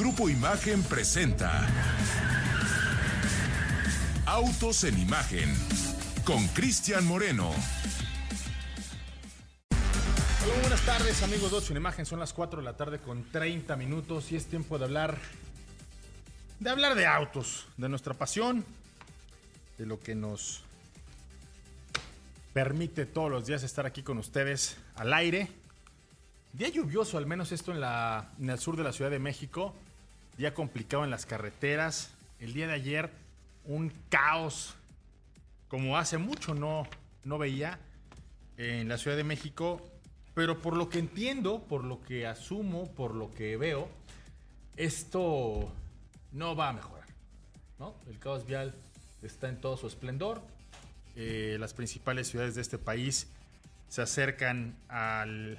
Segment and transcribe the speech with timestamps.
[0.00, 1.68] Grupo Imagen presenta
[4.24, 5.54] Autos en Imagen
[6.24, 7.50] con Cristian Moreno.
[10.42, 13.76] Hola, buenas tardes amigos de en Imagen, son las 4 de la tarde con 30
[13.76, 15.18] minutos y es tiempo de hablar
[16.60, 18.64] de hablar de autos, de nuestra pasión,
[19.76, 20.62] de lo que nos
[22.54, 25.50] permite todos los días estar aquí con ustedes al aire.
[26.54, 29.74] Día lluvioso, al menos esto en, la, en el sur de la Ciudad de México.
[30.40, 32.12] Día complicado en las carreteras.
[32.38, 33.10] El día de ayer,
[33.66, 34.74] un caos
[35.68, 36.88] como hace mucho no,
[37.24, 37.78] no veía
[38.56, 39.86] en la Ciudad de México.
[40.32, 43.90] Pero por lo que entiendo, por lo que asumo, por lo que veo,
[44.78, 45.70] esto
[46.32, 47.06] no va a mejorar.
[47.78, 47.94] ¿no?
[48.08, 48.74] El caos vial
[49.22, 50.40] está en todo su esplendor.
[51.16, 53.26] Eh, las principales ciudades de este país
[53.90, 55.58] se acercan al,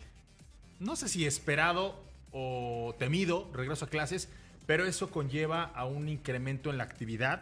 [0.79, 4.27] no sé si esperado o temido regreso a clases,
[4.71, 7.41] pero eso conlleva a un incremento en la actividad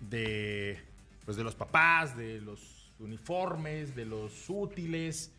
[0.00, 0.76] de,
[1.24, 5.30] pues de los papás, de los uniformes, de los útiles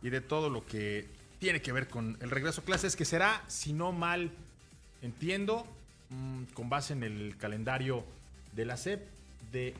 [0.00, 1.08] y de todo lo que
[1.40, 4.30] tiene que ver con el regreso a clases, que será, si no mal
[5.02, 5.66] entiendo,
[6.10, 8.04] mm, con base en el calendario
[8.52, 9.00] de la SEP,
[9.50, 9.74] de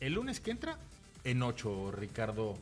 [0.00, 0.76] el lunes que entra
[1.24, 2.58] en 8, Ricardo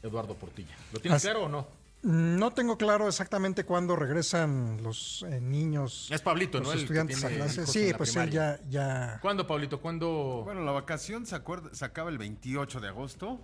[0.00, 0.76] Eduardo Portilla.
[0.92, 1.66] ¿Lo tienes Así- claro o no?
[2.04, 6.72] No tengo claro exactamente cuándo regresan los eh, niños, Es Pablito, los ¿no?
[6.74, 7.66] El que estudiantes a tiene clase.
[7.66, 9.18] Sí, pues él ya, ya.
[9.22, 9.80] ¿Cuándo, Pablito?
[9.80, 10.42] ¿Cuándo?
[10.44, 13.40] Bueno, la vacación se, acuerda, se acaba el 28 de agosto.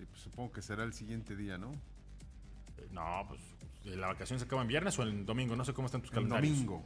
[0.00, 1.72] Y, pues, supongo que será el siguiente día, ¿no?
[2.92, 3.40] No, pues
[3.84, 6.14] la vacación se acaba en viernes o en domingo, no sé cómo están tus El
[6.14, 6.54] calendarios.
[6.54, 6.84] domingo.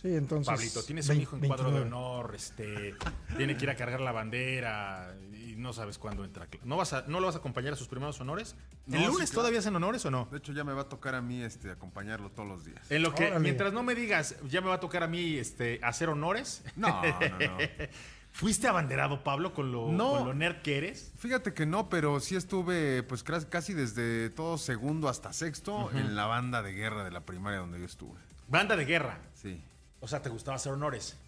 [0.00, 0.46] Sí, entonces.
[0.52, 1.86] Pablito, tienes un hijo en cuadro de 29.
[1.86, 2.94] honor, este,
[3.36, 6.48] tiene que ir a cargar la bandera y no sabes cuándo entra.
[6.64, 8.56] ¿No, vas a, ¿No lo vas a acompañar a sus primeros honores?
[8.86, 9.40] No, ¿El sí, lunes claro.
[9.42, 10.26] todavía hacen honores o no?
[10.30, 12.90] De hecho, ya me va a tocar a mí este, acompañarlo todos los días.
[12.90, 13.40] En lo que, Órale.
[13.40, 16.62] mientras no me digas, ya me va a tocar a mí este, hacer honores.
[16.76, 17.58] No, no, no.
[18.32, 20.10] ¿Fuiste abanderado, Pablo, con lo, No.
[20.18, 21.12] con lo nerd que eres?
[21.18, 26.26] Fíjate que no, pero sí estuve pues casi desde todo segundo hasta sexto en la
[26.26, 28.18] banda de guerra de la primaria donde yo estuve.
[28.48, 29.18] Banda de guerra.
[29.34, 29.60] Sí.
[30.00, 31.18] O sea, ¿te gustaba hacer honores?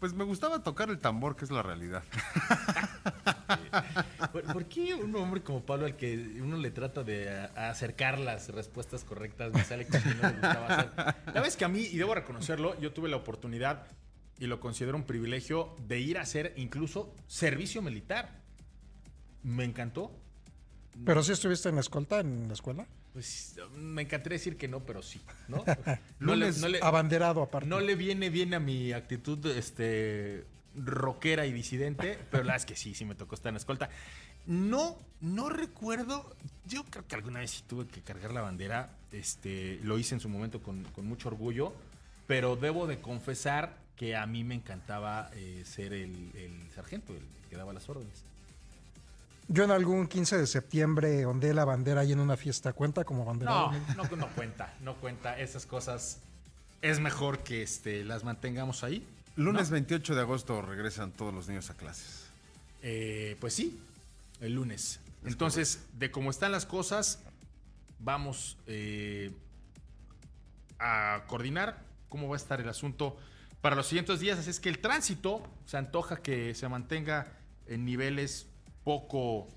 [0.00, 2.02] Pues me gustaba tocar el tambor, que es la realidad.
[4.32, 9.04] ¿Por, qué un hombre como Pablo al que uno le trata de acercar las respuestas
[9.04, 10.90] correctas me sale como que no le gustaba hacer?
[11.32, 13.86] La es que a mí, y debo reconocerlo, yo tuve la oportunidad
[14.40, 18.40] y lo considero un privilegio de ir a hacer incluso servicio militar.
[19.44, 20.10] Me encantó.
[21.04, 22.88] Pero sí estuviste en la escolta, en la escuela.
[23.12, 25.64] Pues me encantaría decir que no, pero sí, ¿no?
[26.18, 27.68] No le, Lunes no le- Abanderado aparte.
[27.68, 32.64] no le viene bien a mi actitud este rockera y disidente, pero la verdad es
[32.66, 33.90] que sí, sí me tocó estar en la escolta.
[34.46, 36.34] No, no recuerdo.
[36.66, 38.96] Yo creo que alguna vez sí tuve que cargar la bandera.
[39.12, 41.74] Este, lo hice en su momento con, con mucho orgullo,
[42.26, 47.22] pero debo de confesar que a mí me encantaba eh, ser el, el sargento, el
[47.50, 48.24] que daba las órdenes.
[49.52, 52.72] Yo en algún 15 de septiembre ondeé la bandera ahí en una fiesta.
[52.72, 53.72] ¿Cuenta como abanderado?
[53.94, 55.38] No, no, no cuenta, no cuenta.
[55.38, 56.20] Esas cosas
[56.80, 59.06] es mejor que este, las mantengamos ahí.
[59.36, 62.30] Lunes 28 de agosto regresan todos los niños a clases.
[62.80, 63.78] Eh, pues sí,
[64.40, 65.00] el lunes.
[65.22, 67.18] Entonces, de cómo están las cosas,
[67.98, 69.32] vamos eh,
[70.78, 73.18] a coordinar cómo va a estar el asunto
[73.60, 74.38] para los siguientes días.
[74.38, 77.34] Así es que el tránsito se antoja que se mantenga
[77.66, 78.46] en niveles
[78.84, 79.48] poco,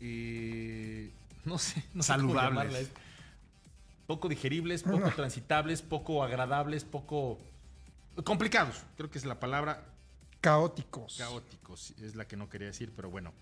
[0.00, 1.10] eh,
[1.44, 2.88] no sé, no sé cómo Saludables.
[2.88, 2.92] eh.
[4.06, 7.38] poco digeribles, poco transitables, poco agradables, poco
[8.24, 8.76] complicados.
[8.96, 9.82] Creo que es la palabra
[10.40, 11.16] Caóticos.
[11.18, 13.32] Caóticos, es la que no quería decir, pero bueno.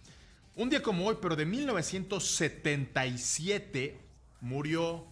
[0.56, 3.98] Un día como hoy, pero de 1977,
[4.40, 5.04] murió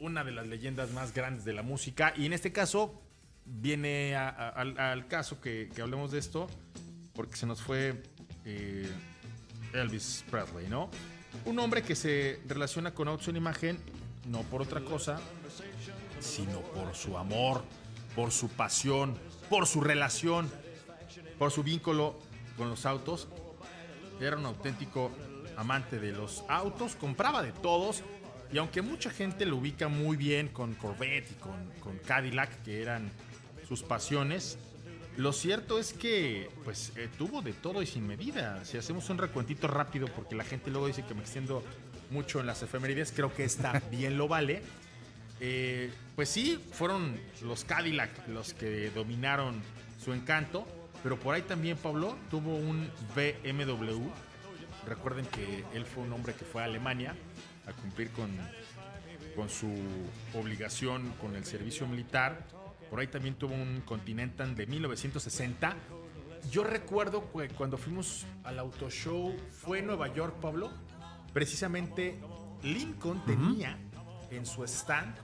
[0.00, 2.12] una de las leyendas más grandes de la música.
[2.16, 3.00] Y en este caso,
[3.46, 6.48] viene a- a- al, al caso que, que hablemos de esto,
[7.14, 8.02] porque se nos fue
[8.44, 8.88] eh,
[9.72, 10.90] Elvis Presley, ¿no?
[11.44, 13.78] Un hombre que se relaciona con en imagen,
[14.28, 15.20] no por otra cosa,
[16.20, 17.64] sino por su amor,
[18.14, 19.18] por su pasión,
[19.50, 20.50] por su relación,
[21.38, 22.18] por su vínculo
[22.56, 23.28] con los autos.
[24.20, 25.10] Era un auténtico
[25.56, 28.02] amante de los autos, compraba de todos
[28.52, 31.34] Y aunque mucha gente lo ubica muy bien con Corvette y
[31.80, 33.10] con Cadillac, que eran
[33.66, 34.58] sus pasiones,
[35.16, 38.64] lo cierto es que pues eh, tuvo de todo y sin medida.
[38.64, 41.62] Si hacemos un recuentito rápido, porque la gente luego dice que me extiendo
[42.10, 44.62] mucho en las efemérides, creo que esta bien lo vale.
[45.40, 49.62] Eh, pues sí, fueron los Cadillac los que dominaron
[50.02, 50.66] su encanto,
[51.02, 54.08] pero por ahí también Pablo tuvo un BMW.
[54.86, 57.14] Recuerden que él fue un hombre que fue a Alemania
[57.66, 58.30] a cumplir con,
[59.34, 59.72] con su
[60.34, 62.44] obligación con el servicio militar.
[62.90, 65.74] Por ahí también tuvo un Continental de 1960.
[66.50, 70.70] Yo recuerdo que cuando fuimos al auto show, fue en Nueva York, Pablo.
[71.32, 72.18] Precisamente
[72.62, 73.78] Lincoln tenía
[74.30, 75.14] en su stand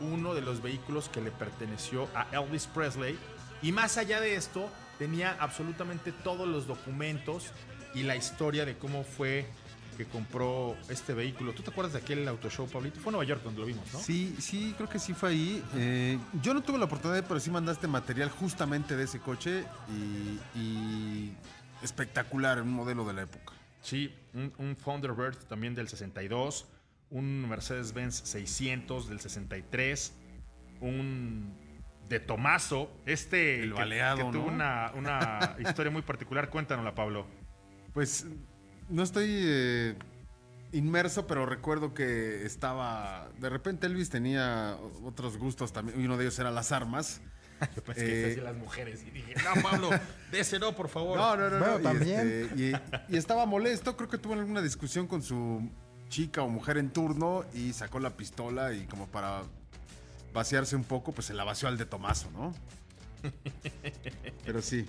[0.00, 3.18] uno de los vehículos que le perteneció a Elvis Presley.
[3.62, 7.52] Y más allá de esto, tenía absolutamente todos los documentos
[7.94, 9.46] y la historia de cómo fue
[9.96, 11.52] que compró este vehículo.
[11.52, 13.00] ¿Tú te acuerdas de aquel auto show, Pablito?
[13.00, 13.98] Fue en Nueva York donde lo vimos, ¿no?
[13.98, 15.64] Sí, sí, creo que sí fue ahí.
[15.74, 20.58] Eh, yo no tuve la oportunidad, pero sí mandaste material justamente de ese coche y,
[20.58, 21.32] y
[21.82, 23.52] espectacular, un modelo de la época.
[23.82, 26.66] Sí, un, un Thunderbird también del 62,
[27.10, 30.12] un Mercedes-Benz 600 del 63,
[30.80, 31.52] un
[32.08, 36.50] de Tomaso, este El que- baleado, que, tuvo una, una historia muy particular.
[36.50, 37.26] Cuéntanosla, Pablo.
[37.94, 38.26] Pues
[38.90, 39.94] no estoy eh,
[40.72, 43.28] inmerso, pero recuerdo que estaba.
[43.38, 47.20] De repente Elvis tenía otros gustos también, y uno de ellos era las armas.
[47.76, 49.90] Yo pensé que Eh, decía las mujeres y dije, no, Pablo,
[50.32, 51.18] de ese no, por favor.
[51.18, 51.80] No, no, no, Bueno, no.
[51.80, 52.42] y, también.
[52.52, 52.56] este,
[53.10, 55.68] y- y estaba molesto, creo que tuvo alguna discusión con su
[56.08, 59.42] chica o mujer en turno y sacó la pistola y como para
[60.32, 62.54] vaciarse un poco, pues se la vació al de Tomaso, ¿no?
[64.44, 64.86] Pero sí,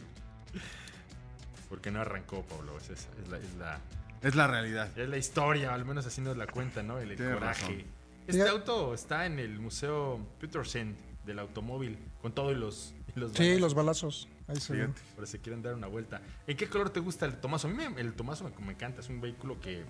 [1.72, 2.78] Porque no arrancó, Pablo.
[2.78, 3.80] Es, es- es la, es, la,
[4.22, 4.96] es la realidad.
[4.96, 7.00] es la historia, al menos así nos la cuenta, ¿no?
[7.00, 7.64] El, el coraje.
[7.64, 7.84] razón.
[8.28, 10.96] Este auto está en el Museo Petersen
[11.26, 14.28] del automóvil, con todo y los, los Sí, los balazos.
[14.48, 14.94] Ahí se ven.
[15.16, 16.22] Por si quieren dar una vuelta.
[16.46, 17.68] ¿En qué color te gusta el Tomaso?
[17.68, 19.02] A mí me- el Tomaso me, me encanta.
[19.02, 19.84] Es un vehículo que,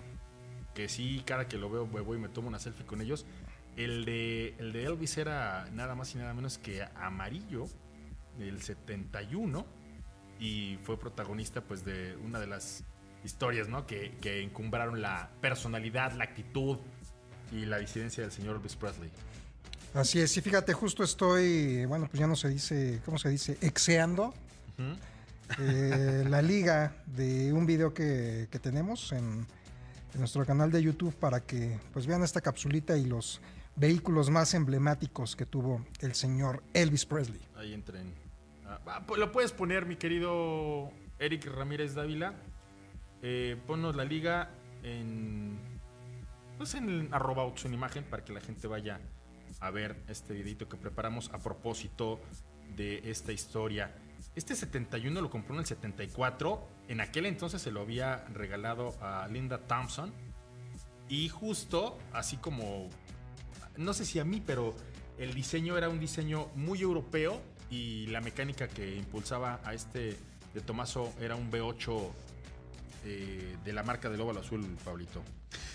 [0.74, 3.26] que sí, cada que lo veo, me voy y me tomo una selfie con ellos.
[3.76, 7.66] El de, el de Elvis era nada más y nada menos que amarillo,
[8.38, 9.66] del 71.
[10.42, 12.82] Y fue protagonista pues de una de las
[13.24, 13.86] historias, ¿no?
[13.86, 16.78] Que, que encumbraron la personalidad, la actitud
[17.52, 19.08] y la disidencia del señor Elvis Presley.
[19.94, 23.56] Así es, y fíjate, justo estoy, bueno, pues ya no se dice, ¿cómo se dice?
[23.60, 24.34] Exeando
[25.58, 29.46] eh, la liga de un video que, que tenemos en,
[30.14, 33.40] en nuestro canal de YouTube para que pues vean esta capsulita y los
[33.76, 37.42] vehículos más emblemáticos que tuvo el señor Elvis Presley.
[37.54, 38.12] Ahí entren.
[38.86, 42.34] Ah, lo puedes poner, mi querido Eric Ramírez Dávila.
[43.22, 44.50] Eh, ponnos la liga
[44.82, 45.58] en.
[46.56, 49.00] Pues en el arroba en imagen para que la gente vaya
[49.60, 52.20] a ver este videito que preparamos a propósito
[52.76, 53.94] de esta historia.
[54.34, 56.68] Este 71 lo compró en el 74.
[56.88, 60.12] En aquel entonces se lo había regalado a Linda Thompson.
[61.08, 62.88] Y justo, así como
[63.76, 64.74] no sé si a mí, pero
[65.18, 67.40] el diseño era un diseño muy europeo
[67.72, 70.18] y la mecánica que impulsaba a este
[70.52, 72.10] de Tomaso era un V8
[73.06, 75.22] eh, de la marca del óvalo azul, Pablito.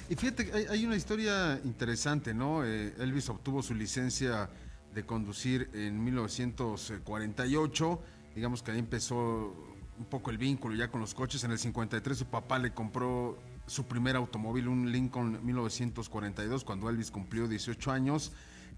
[0.08, 2.64] Y fíjate, hay, hay una historia interesante, ¿no?
[2.64, 4.48] Eh, Elvis obtuvo su licencia
[4.94, 8.02] de conducir en 1948.
[8.36, 9.56] Digamos que ahí empezó
[9.98, 11.44] un poco el vínculo ya con los coches.
[11.44, 17.10] En el 53 su papá le compró su primer automóvil, un Lincoln 1942, cuando Elvis
[17.10, 18.32] cumplió 18 años.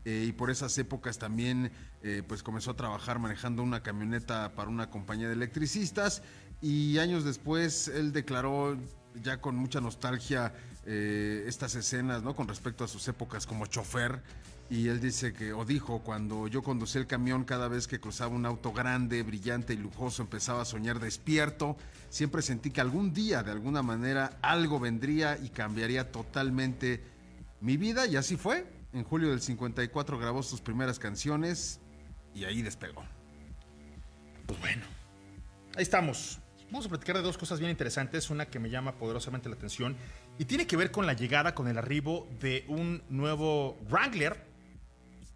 [0.06, 1.72] Eh, y por esas épocas también
[2.04, 6.24] eh, pues comenzó a trabajar manejando una camioneta para una compañía de electricistas
[6.62, 8.78] y años después él declaró
[9.22, 10.54] ya con mucha nostalgia
[10.86, 14.22] eh, estas escenas no con respecto a sus épocas como chofer
[14.70, 18.34] y él dice que o dijo cuando yo conducía el camión cada vez que cruzaba
[18.34, 21.76] un auto grande brillante y lujoso empezaba a soñar despierto
[22.10, 27.04] siempre sentí que algún día de alguna manera algo vendría y cambiaría totalmente
[27.62, 28.79] mi vida y así fue.
[28.92, 31.80] En julio del 54 grabó sus primeras canciones
[32.34, 33.04] y ahí despegó.
[34.48, 34.84] Pues bueno,
[35.76, 36.40] ahí estamos.
[36.72, 38.30] Vamos a platicar de dos cosas bien interesantes.
[38.30, 39.96] Una que me llama poderosamente la atención
[40.38, 44.46] y tiene que ver con la llegada, con el arribo de un nuevo Wrangler.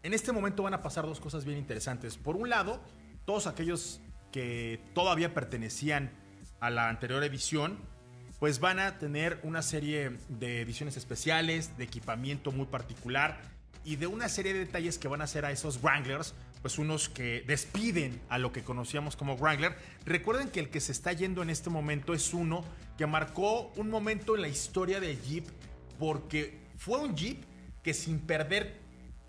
[0.01, 2.17] En este momento van a pasar dos cosas bien interesantes.
[2.17, 2.81] Por un lado,
[3.25, 6.11] todos aquellos que todavía pertenecían
[6.59, 7.77] a la anterior edición,
[8.43, 13.39] pues van a tener una serie de ediciones especiales, de equipamiento muy particular
[13.85, 17.07] y de una serie de detalles que van a hacer a esos Wranglers, pues unos
[17.07, 19.77] que despiden a lo que conocíamos como Wrangler.
[20.05, 22.65] Recuerden que el que se está yendo en este momento es uno
[22.97, 25.47] que marcó un momento en la historia del Jeep
[25.97, 27.45] porque fue un Jeep
[27.81, 28.77] que sin perder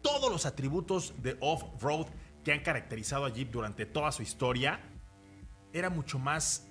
[0.02, 2.08] todos los atributos de off-road
[2.42, 4.80] que han caracterizado a Jeep durante toda su historia,
[5.72, 6.66] era mucho más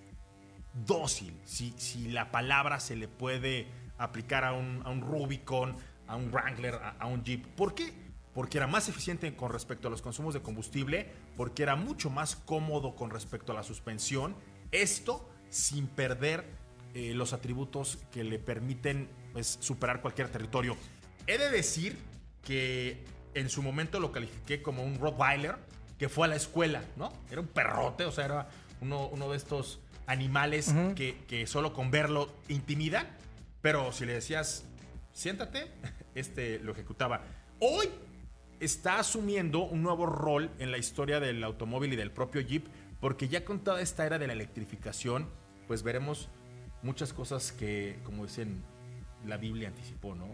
[0.73, 5.75] dócil, si, si la palabra se le puede aplicar a un, a un Rubicon,
[6.07, 7.45] a un Wrangler, a, un Jeep.
[7.55, 7.93] ¿Por qué?
[8.33, 12.35] Porque era más eficiente con respecto a los consumos de combustible, porque era mucho más
[12.35, 14.35] cómodo con respecto a la suspensión.
[14.71, 16.45] Esto sin perder
[16.93, 20.75] eh, los atributos que le permiten pues, superar cualquier territorio.
[21.27, 21.97] He de decir
[22.43, 25.55] que en su momento lo califiqué como un Rottweiler
[25.97, 27.13] que fue a la escuela, ¿no?
[27.29, 28.49] Era un perrote, o sea, era
[28.81, 33.07] uno, uno de estos animales que, que solo con verlo intimidan,
[33.61, 34.65] pero si le decías,
[35.13, 35.67] siéntate,
[36.15, 37.21] este lo ejecutaba.
[37.59, 37.89] Hoy
[38.59, 42.65] está asumiendo un nuevo rol en la historia del automóvil y del propio Jeep,
[42.99, 45.27] porque ya con toda esta era de la electrificación,
[45.67, 46.29] pues veremos
[46.81, 48.63] muchas cosas que, como dicen,
[49.25, 50.27] la Biblia anticipó, ¿no?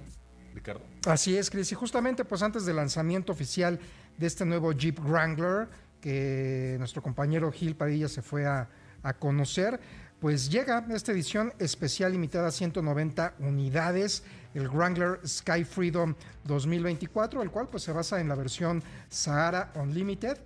[0.54, 0.82] Ricardo.
[1.06, 1.72] Así es, Chris.
[1.72, 3.80] Y justamente pues antes del lanzamiento oficial
[4.18, 5.68] de este nuevo Jeep Wrangler,
[6.02, 8.70] que nuestro compañero Gil Padilla se fue a,
[9.04, 9.80] a conocer,
[10.20, 16.14] pues llega esta edición especial limitada a 190 unidades, el Wrangler Sky Freedom
[16.44, 20.38] 2024, el cual pues se basa en la versión Sahara Unlimited.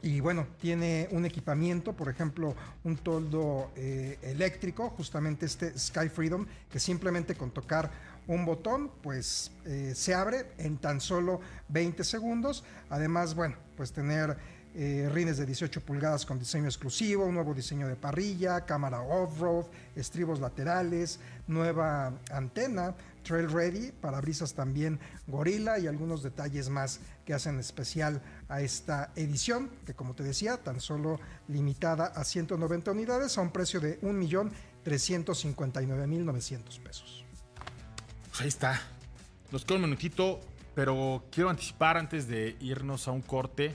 [0.00, 6.46] Y bueno, tiene un equipamiento, por ejemplo, un toldo eh, eléctrico, justamente este Sky Freedom,
[6.70, 7.90] que simplemente con tocar
[8.28, 12.62] un botón, pues eh, se abre en tan solo 20 segundos.
[12.90, 14.36] Además, bueno, pues tener
[14.80, 19.64] eh, rines de 18 pulgadas con diseño exclusivo, un nuevo diseño de parrilla, cámara off-road,
[19.96, 21.18] estribos laterales,
[21.48, 22.94] nueva antena,
[23.24, 29.68] trail ready, parabrisas también gorila y algunos detalles más que hacen especial a esta edición,
[29.84, 31.18] que como te decía, tan solo
[31.48, 37.24] limitada a 190 unidades a un precio de 1.359.900 pesos.
[38.28, 38.80] Pues ahí está.
[39.50, 40.38] Nos queda un minutito,
[40.76, 43.74] pero quiero anticipar antes de irnos a un corte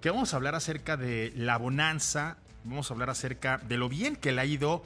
[0.00, 4.16] que vamos a hablar acerca de la bonanza, vamos a hablar acerca de lo bien
[4.16, 4.84] que le ha ido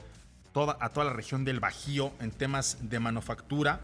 [0.53, 3.81] toda, a toda la región del Bajío en temas de manufactura.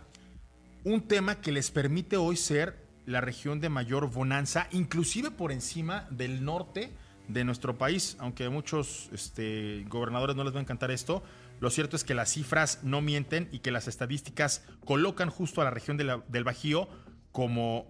[0.83, 6.07] Un tema que les permite hoy ser la región de mayor bonanza, inclusive por encima
[6.09, 6.91] del norte
[7.27, 11.23] de nuestro país, aunque a muchos este, gobernadores no les va a encantar esto,
[11.59, 15.65] lo cierto es que las cifras no mienten y que las estadísticas colocan justo a
[15.65, 16.87] la región del Bajío
[17.31, 17.85] como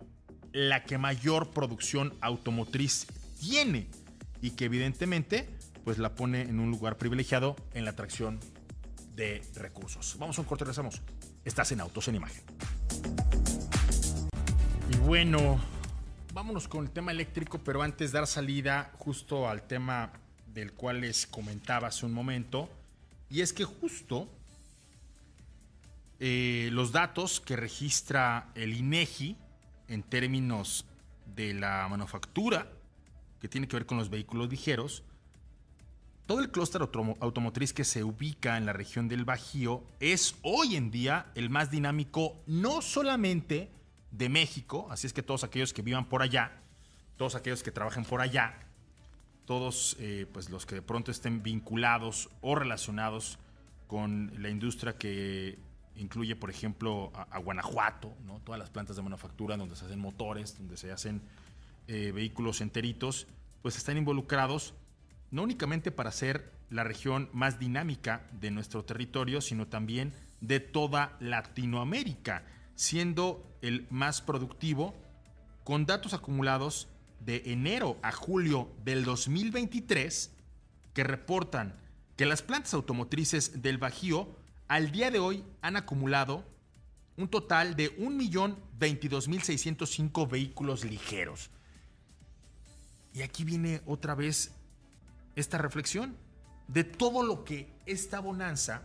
[0.52, 3.08] la que mayor producción automotriz
[3.40, 3.88] tiene
[4.42, 5.50] y que evidentemente
[5.84, 8.40] pues la pone en un lugar privilegiado en la atracción
[9.16, 10.18] de recursos.
[10.20, 11.02] Vamos a un corte, regresamos.
[11.44, 12.44] Estás en Autos en Imagen.
[14.92, 15.60] Y bueno,
[16.34, 20.12] vámonos con el tema eléctrico, pero antes dar salida justo al tema
[20.54, 22.70] del cual les comentaba hace un momento,
[23.30, 24.28] y es que justo
[26.20, 29.38] eh, los datos que registra el INEGI
[29.88, 30.86] en términos
[31.36, 32.70] de la manufactura,
[33.40, 35.04] que tiene que ver con los vehículos ligeros,
[36.30, 40.92] todo el clúster automotriz que se ubica en la región del Bajío es hoy en
[40.92, 43.72] día el más dinámico, no solamente
[44.12, 46.62] de México, así es que todos aquellos que vivan por allá,
[47.18, 48.60] todos aquellos que trabajen por allá,
[49.46, 53.40] todos eh, pues los que de pronto estén vinculados o relacionados
[53.88, 55.58] con la industria que
[55.96, 58.40] incluye, por ejemplo, a, a Guanajuato, ¿no?
[58.42, 61.24] todas las plantas de manufactura donde se hacen motores, donde se hacen
[61.92, 63.26] eh, vehículos enteritos,
[63.64, 64.76] pues están involucrados
[65.32, 71.18] no únicamente para ser la región más dinámica de nuestro territorio, sino también de toda
[71.20, 74.94] Latinoamérica, siendo el más productivo
[75.64, 76.90] con datos acumulados
[77.22, 80.32] de enero a julio del 2023
[80.94, 81.74] que reportan
[82.16, 86.46] que las plantas automotrices del Bajío al día de hoy han acumulado
[87.18, 91.50] un total de 1.022.605 vehículos ligeros.
[93.14, 94.52] Y aquí viene otra vez
[95.36, 96.16] esta reflexión
[96.68, 98.84] de todo lo que esta bonanza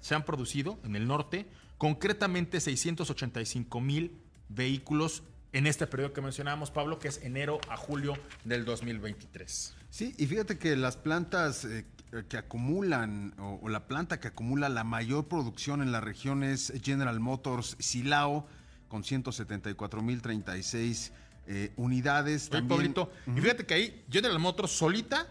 [0.00, 1.46] se han producido, en el norte,
[1.78, 8.14] concretamente 685 mil vehículos en este periodo que mencionábamos, Pablo, que es enero a julio
[8.44, 9.76] del 2023.
[9.94, 11.86] Sí, y fíjate que las plantas eh,
[12.28, 16.72] que acumulan, o, o la planta que acumula la mayor producción en la región es
[16.82, 18.44] General Motors Silao,
[18.88, 21.12] con 174.036
[21.46, 22.50] eh, unidades.
[22.52, 25.28] Oye, Pablito, y fíjate que ahí General Motors solita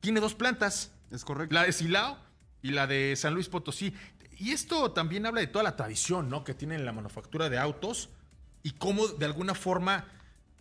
[0.00, 0.90] tiene dos plantas.
[1.10, 1.54] Es correcto.
[1.54, 2.16] La de Silao
[2.62, 3.92] y la de San Luis Potosí.
[4.38, 6.44] Y esto también habla de toda la tradición, ¿no?
[6.44, 8.08] Que tienen la manufactura de autos
[8.62, 10.06] y cómo de alguna forma,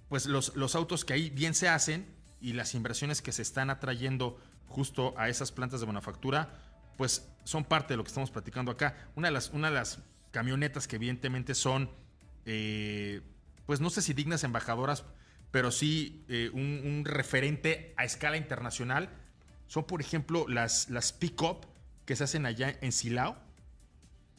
[0.09, 3.69] pues los, los autos que ahí bien se hacen y las inversiones que se están
[3.69, 6.53] atrayendo justo a esas plantas de manufactura,
[6.97, 8.95] pues son parte de lo que estamos platicando acá.
[9.15, 9.99] Una de las, una de las
[10.31, 11.89] camionetas que evidentemente son,
[12.45, 13.21] eh,
[13.65, 15.03] pues no sé si dignas embajadoras,
[15.51, 19.09] pero sí eh, un, referente a escala internacional,
[19.67, 21.65] son por ejemplo las, las pick-up
[22.05, 23.37] que se hacen allá en Silao.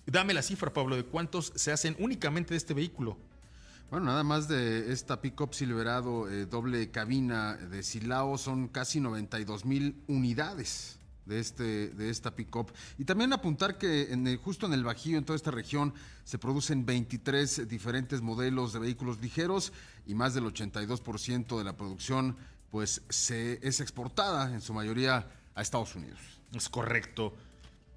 [0.07, 3.19] Dame la cifra, Pablo, de cuántos se hacen únicamente de este vehículo.
[3.91, 9.65] Bueno, nada más de esta Pickup Silverado eh, doble cabina de Silao son casi 92
[9.65, 12.71] mil unidades de, este, de esta Pickup.
[12.99, 16.85] Y también apuntar que en justo en el Bajío, en toda esta región, se producen
[16.85, 19.73] 23 diferentes modelos de vehículos ligeros
[20.07, 22.37] y más del 82% de la producción
[22.71, 26.21] pues se, es exportada en su mayoría a Estados Unidos.
[26.53, 27.35] Es correcto.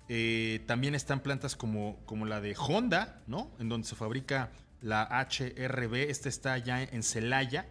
[0.07, 3.51] Eh, también están plantas como, como la de Honda, ¿no?
[3.59, 6.09] En donde se fabrica la HRB.
[6.09, 7.67] Esta está ya en Celaya.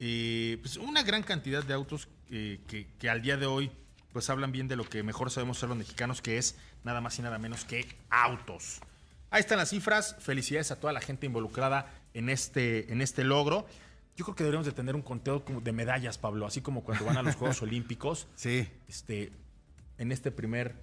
[0.00, 3.70] Eh, pues una gran cantidad de autos eh, que, que al día de hoy
[4.12, 7.18] pues hablan bien de lo que mejor sabemos ser los mexicanos, que es nada más
[7.18, 8.80] y nada menos que autos.
[9.30, 10.16] Ahí están las cifras.
[10.20, 13.66] Felicidades a toda la gente involucrada en este, en este logro.
[14.16, 17.04] Yo creo que deberíamos de tener un conteo como de medallas, Pablo, así como cuando
[17.04, 18.68] van a los Juegos Olímpicos Sí.
[18.88, 19.30] este,
[19.98, 20.74] en este primer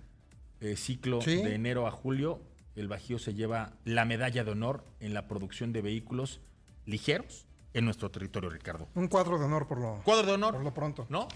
[0.62, 1.38] eh, ciclo Sí.
[1.38, 2.40] de enero a julio,
[2.76, 6.42] el Bajío se lleva la medalla de honor en la producción de vehículos
[6.86, 8.88] ligeros en nuestro territorio, Ricardo.
[8.96, 10.54] Un cuadro de honor por lo, Cuadro de honor.
[10.54, 11.06] por lo pronto.
[11.10, 11.28] ¿No?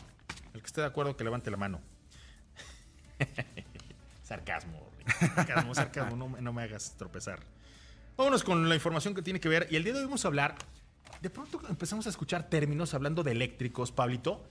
[0.54, 1.82] El que esté de acuerdo que levante la mano.
[4.24, 5.36] sarcasmo, Ricardo.
[5.36, 7.40] sarcasmo, sarcasmo, no, me- no me hagas tropezar.
[8.18, 9.68] Vámonos con la información que tiene que ver.
[9.72, 10.56] Y el día de hoy vamos a hablar.
[11.22, 14.46] De pronto empezamos a escuchar términos hablando de eléctricos, Pablito.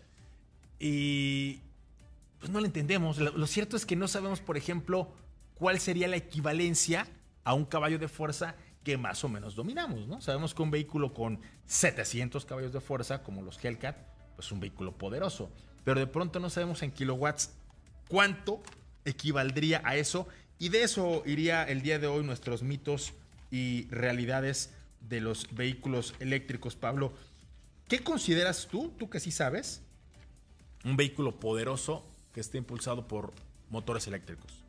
[0.79, 1.61] Y
[2.41, 3.19] pues no lo entendemos.
[3.19, 5.13] Lo, lo cierto es que no sabemos, por ejemplo,
[5.59, 7.07] cuál sería la equivalencia
[7.45, 10.21] a un caballo de fuerza que más o menos dominamos, ¿no?
[10.21, 13.97] Sabemos que un vehículo con 700 caballos de fuerza, como los Hellcat,
[14.37, 15.51] pues es un vehículo poderoso.
[15.85, 17.51] Pero de pronto no sabemos en kilowatts
[18.09, 18.63] cuánto
[19.05, 20.29] equivaldría a eso.
[20.59, 23.13] Y de eso iría el día de hoy nuestros mitos
[23.51, 26.77] y realidades de los vehículos eléctricos.
[26.77, 27.13] Pablo,
[27.89, 29.83] ¿qué consideras tú, tú que sí sabes,
[30.85, 33.33] un vehículo poderoso que esté impulsado por
[33.71, 34.68] motores eléctricos?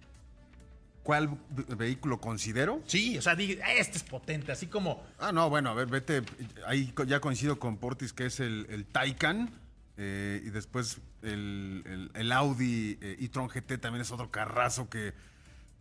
[1.03, 2.81] ¿Cuál ve- vehículo considero?
[2.85, 6.23] Sí, o sea, diga, este es potente, así como Ah, no, bueno, a ver, vete.
[6.67, 9.49] Ahí ya coincido con Portis, que es el, el Taycan.
[9.97, 15.13] eh, y después el, el- el Audi eh, e-tron GT también es otro carrazo que,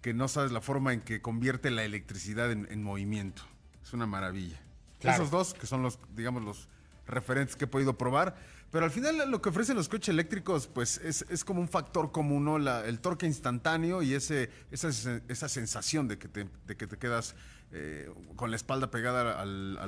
[0.00, 3.42] que no sabes la forma en que convierte la electricidad en, en movimiento.
[3.82, 4.60] Es una maravilla.
[5.00, 5.22] Claro.
[5.22, 6.68] Esos dos, que son los, digamos, los
[7.06, 8.36] referentes que he podido probar.
[8.70, 12.12] Pero al final lo que ofrecen los coches eléctricos, pues es, es como un factor
[12.12, 12.58] común, ¿no?
[12.58, 14.88] La- el torque instantáneo y ese, esa,
[15.28, 17.34] esa sensación de que te, de que te quedas
[17.72, 19.78] eh, con la espalda pegada al-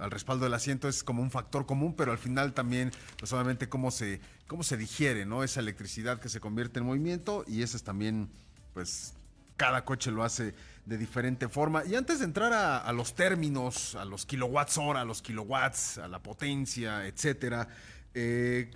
[0.00, 3.68] al respaldo del asiento es como un factor común, pero al final también, pues obviamente
[3.68, 5.44] cómo se, cómo se digiere, ¿no?
[5.44, 8.28] Esa electricidad que se convierte en movimiento y eso es también,
[8.74, 9.14] pues,
[9.56, 10.54] cada coche lo hace
[10.86, 11.84] de diferente forma.
[11.84, 15.98] Y antes de entrar a, a los términos, a los kilowatts hora, a los kilowatts,
[15.98, 17.68] a la potencia, etcétera,
[18.14, 18.70] eh,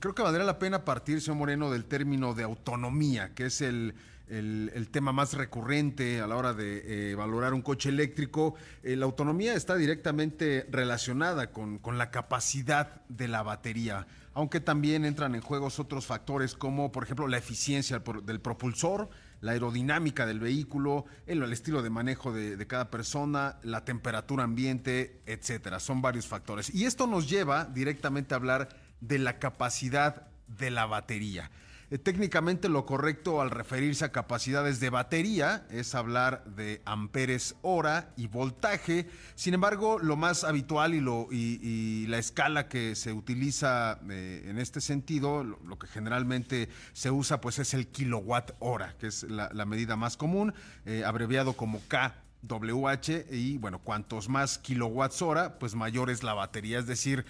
[0.00, 3.94] creo que valdría la pena partir, señor Moreno, del término de autonomía, que es el,
[4.28, 8.54] el- tema más recurrente a la hora de eh, valorar un coche eléctrico.
[8.82, 15.04] Eh, la autonomía está directamente relacionada con, con la capacidad de la batería, aunque también
[15.04, 19.08] entran en juegos otros factores como, por ejemplo, la eficiencia del propulsor,
[19.42, 25.20] la aerodinámica del vehículo, el, estilo de manejo de, de cada persona, la temperatura ambiente,
[25.26, 25.80] etcétera.
[25.80, 26.74] Son varios factores.
[26.74, 31.50] Y esto nos lleva directamente a hablar de la capacidad de la batería.
[31.92, 38.14] Eh, técnicamente lo correcto al referirse a capacidades de batería es hablar de amperes hora
[38.16, 39.10] y voltaje.
[39.34, 45.44] Sin embargo, lo más habitual y, la escala que se utiliza eh, en este sentido,
[45.44, 50.16] lo, que generalmente se usa, pues es el kilowatt hora, que es la, medida más
[50.16, 50.54] común,
[50.86, 56.34] eh, abreviado como K WH y bueno, cuantos más kilowatts hora, pues mayor es la
[56.34, 56.78] batería.
[56.78, 57.24] Es decir,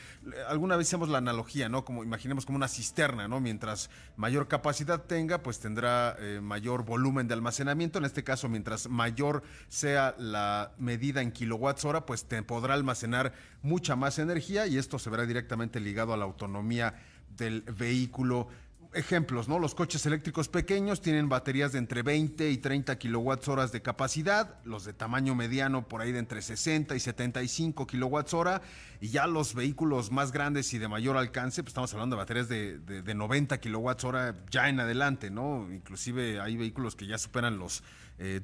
[0.49, 1.85] alguna vez hicimos la analogía, ¿no?
[1.85, 3.41] Como imaginemos como una cisterna, ¿no?
[3.41, 7.99] Mientras mayor capacidad tenga, pues tendrá eh, mayor volumen de almacenamiento.
[7.99, 13.35] En este caso, mientras mayor sea la medida en kilowatts hora, pues te podrá almacenar
[13.63, 16.95] mucha más energía y esto se verá directamente ligado a la autonomía
[17.37, 18.49] del vehículo
[18.95, 19.59] ejemplos, ¿no?
[19.59, 24.57] Los coches eléctricos pequeños tienen baterías de entre 20 y 30 kilowatts horas de capacidad,
[24.65, 28.63] los de tamaño mediano por ahí de entre 60 y 75 kilowatts hora,
[29.01, 32.49] y ya los vehículos más grandes y de mayor alcance, pues estamos hablando de baterías
[32.49, 35.73] de, de, 90 kilowatts hora ya en adelante, ¿no?
[35.73, 37.83] Inclusive hay vehículos que ya superan los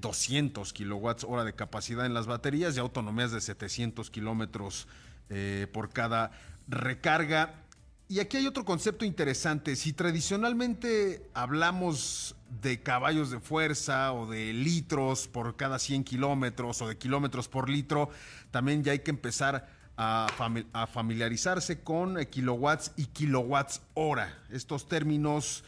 [0.00, 4.88] 200 eh, kilowatts hora de capacidad en las baterías y autonomías de 700 kilómetros
[5.30, 6.32] eh, por cada
[6.68, 7.54] recarga
[8.10, 9.76] y aquí hay otro concepto interesante.
[9.76, 16.88] Si tradicionalmente hablamos de caballos de fuerza o de litros por cada 100 kilómetros o
[16.88, 18.08] de kilómetros por litro,
[18.50, 19.68] también ya hay que empezar
[19.98, 20.26] a,
[20.90, 24.42] familiarizarse con kilowatts y kilowatts hora.
[24.48, 25.62] Estos términos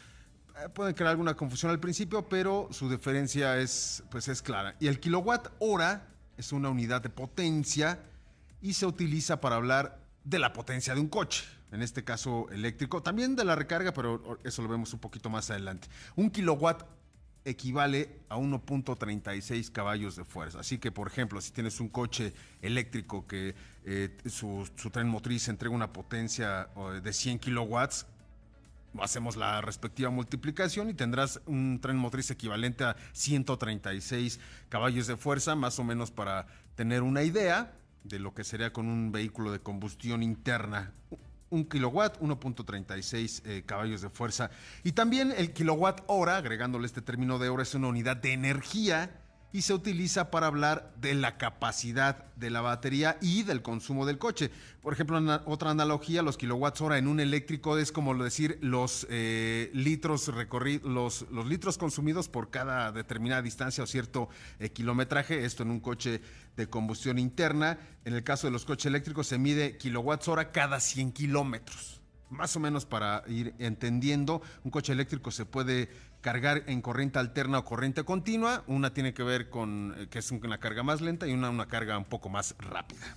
[0.57, 4.76] eh, pueden crear alguna confusión al principio, pero su diferencia es, pues es clara.
[4.81, 6.07] Y el kilowatt hora
[6.38, 7.98] es una unidad de potencia
[8.62, 13.02] y se utiliza para hablar de la potencia de un coche en este caso eléctrico,
[13.02, 15.88] también de la recarga, pero eso lo vemos un poquito más adelante.
[16.16, 16.85] Un kilowatt
[17.44, 20.61] equivale a 1.36 caballos de fuerza.
[20.61, 23.54] Así que, por ejemplo, si tienes un coche eléctrico que
[23.85, 26.68] eh, su, tren motriz entrega una potencia
[27.02, 28.06] de 100 kilowatts,
[29.00, 35.54] hacemos la respectiva multiplicación y tendrás un tren motriz equivalente a 136 caballos de fuerza,
[35.54, 37.72] más o menos para tener una idea
[38.04, 40.92] de lo que sería con un vehículo de combustión interna
[41.51, 44.51] un kilowatt, 1.36 eh, caballos de fuerza.
[44.83, 49.11] Y también el kilowatt hora, agregándole este término de hora, es una unidad de energía
[49.53, 54.19] y se utiliza para hablar de la capacidad de la batería y del consumo del
[54.19, 54.51] coche.
[54.81, 59.71] Por ejemplo, otra analogía, los kilowatts hora en un eléctrico es como decir los eh,
[59.75, 65.45] litros recorridos, los, litros consumidos por cada determinada distancia o cierto eh, kilometraje.
[65.45, 66.21] Esto en un coche
[66.57, 67.79] de combustión interna.
[68.05, 72.00] En el caso de los coches eléctricos se mide kilowatts hora cada 100 kilómetros.
[72.31, 75.88] Más o menos para ir entendiendo, un coche eléctrico se puede
[76.21, 78.62] cargar en corriente alterna o corriente continua.
[78.66, 81.66] Una tiene que ver con eh, que es una carga más lenta y una una
[81.66, 83.16] carga un poco más rápida.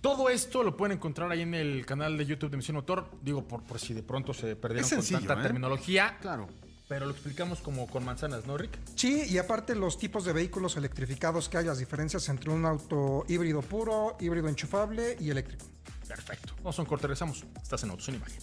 [0.00, 3.10] Todo esto lo pueden encontrar ahí en el canal de YouTube de Misión Motor.
[3.22, 5.42] Digo, por, por si de pronto se perdieron con tanta ¿eh?
[5.42, 6.18] terminología.
[6.20, 6.48] Claro.
[6.88, 8.78] Pero lo explicamos como con manzanas, ¿no, Rick?
[8.94, 13.24] Sí, y aparte los tipos de vehículos electrificados que hay, las diferencias entre un auto
[13.28, 15.66] híbrido puro, híbrido enchufable y eléctrico.
[16.08, 16.54] Perfecto.
[16.64, 17.44] A un corte, regresamos.
[17.62, 18.40] Estás en Autos en Imagen.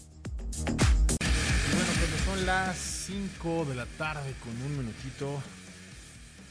[0.65, 5.41] Bueno, pues son las 5 de la tarde con un minutito.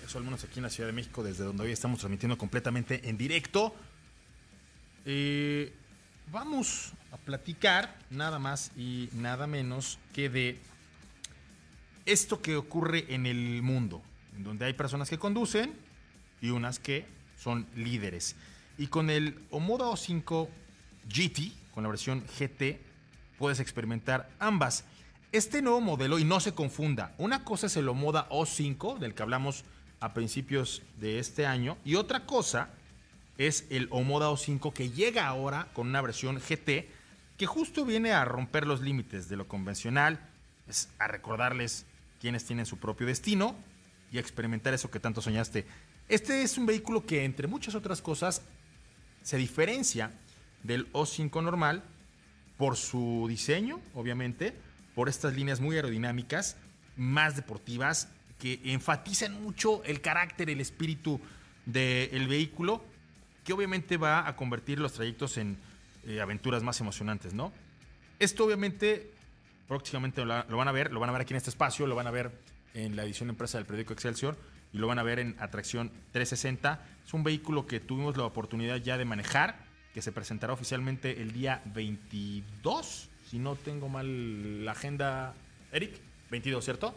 [0.04, 3.08] Eso al menos aquí en la Ciudad de México, desde donde hoy estamos transmitiendo completamente
[3.08, 3.74] en directo.
[5.06, 5.72] Eh,
[6.32, 10.58] vamos a platicar nada más y nada menos que de
[12.06, 14.02] esto que ocurre en el mundo,
[14.36, 15.72] en donde hay personas que conducen
[16.42, 17.06] y unas que
[17.38, 18.36] son líderes.
[18.78, 20.48] Y con el Omoda O5
[21.08, 22.80] GT, con la versión GT,
[23.38, 24.84] puedes experimentar ambas.
[25.32, 29.22] Este nuevo modelo, y no se confunda, una cosa es el Omoda O5, del que
[29.22, 29.64] hablamos
[30.00, 32.70] a principios de este año, y otra cosa
[33.38, 36.88] es el Omoda O5 que llega ahora con una versión GT
[37.36, 40.20] que justo viene a romper los límites de lo convencional,
[40.68, 41.84] es a recordarles
[42.20, 43.56] quienes tienen su propio destino
[44.12, 45.66] y a experimentar eso que tanto soñaste.
[46.08, 48.42] Este es un vehículo que entre muchas otras cosas
[49.22, 50.12] se diferencia
[50.64, 51.84] del O5 normal
[52.58, 54.56] por su diseño, obviamente,
[54.96, 56.56] por estas líneas muy aerodinámicas,
[56.96, 61.20] más deportivas, que enfatizan mucho el carácter, el espíritu
[61.66, 62.84] del vehículo,
[63.44, 65.56] que obviamente va a convertir los trayectos en
[66.06, 67.52] eh, aventuras más emocionantes, ¿no?
[68.18, 69.10] Esto obviamente
[69.68, 72.06] próximamente lo, van a ver, lo van a ver aquí en este espacio, lo van
[72.06, 72.32] a ver
[72.74, 74.36] en la edición de empresa del periódico Excelsior
[74.72, 76.84] y lo van a ver en Atracción 360.
[77.06, 79.63] Es un vehículo que tuvimos la oportunidad ya de manejar,
[79.94, 85.34] que se presentará oficialmente el día 22 si no tengo mal la agenda,
[85.72, 85.98] Eric,
[86.30, 86.94] 22, ¿cierto?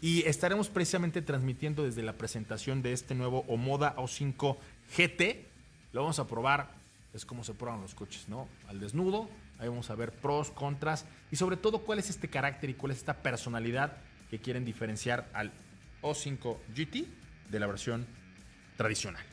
[0.00, 4.58] Y estaremos precisamente transmitiendo desde la presentación de este nuevo Omoda O5
[4.96, 5.46] GT.
[5.92, 6.70] Lo vamos a probar,
[7.14, 8.48] es como se prueban los coches, ¿no?
[8.68, 12.70] Al desnudo, Ahí vamos a ver pros, contras y sobre todo cuál es este carácter
[12.70, 13.96] y cuál es esta personalidad
[14.30, 15.50] que quieren diferenciar al
[16.02, 17.06] O5 GT
[17.50, 18.06] de la versión
[18.76, 19.24] tradicional.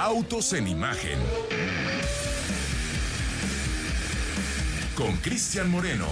[0.00, 1.18] Autos en imagen.
[4.96, 6.06] Con Cristian Moreno.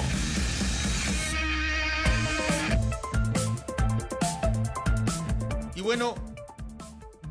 [5.77, 6.17] Y bueno,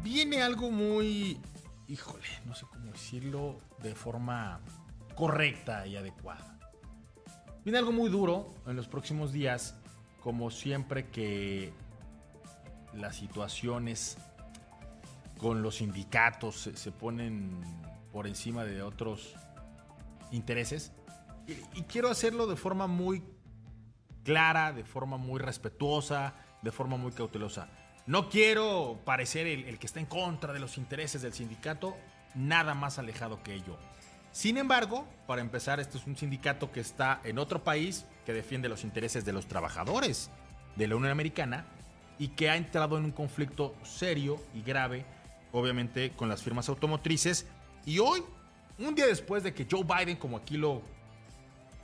[0.01, 1.41] viene algo muy,
[1.89, 4.61] híjole, no sé cómo decirlo de forma
[5.13, 6.57] correcta y adecuada.
[7.65, 9.75] Viene algo muy duro en los próximos días,
[10.21, 11.73] como siempre que
[12.93, 14.17] las situaciones
[15.37, 17.61] con los sindicatos se, ponen
[18.11, 19.35] por encima de otros
[20.31, 20.91] intereses.
[21.47, 23.23] Y, y quiero hacerlo de forma muy
[24.23, 27.69] clara, de forma muy respetuosa, de forma muy cautelosa.
[28.07, 31.95] No quiero parecer el, el, que está en contra de los intereses del sindicato,
[32.35, 33.77] nada más alejado que ello.
[34.31, 38.67] Sin embargo, para empezar, este es un sindicato que está en otro país, que defiende
[38.67, 40.29] los intereses de los trabajadores
[40.75, 41.65] de la Unión Americana
[42.19, 45.05] y que ha entrado en un conflicto serio y grave,
[45.55, 47.47] obviamente, con las firmas automotrices.
[47.85, 48.21] Y hoy,
[48.77, 50.81] un día después de que Joe Biden, como aquí lo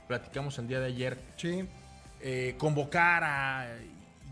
[0.08, 1.66] platicamos el día de ayer, Sí.
[2.20, 3.66] eh, convocara,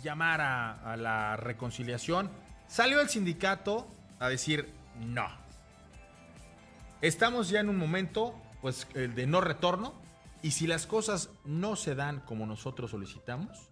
[0.02, 2.30] llamar a, a la reconciliación,
[2.68, 5.26] salió el sindicato a decir no.
[7.00, 9.94] Estamos ya en un momento, pues, el de no retorno,
[10.42, 13.69] y si las cosas no se dan como nosotros solicitamos,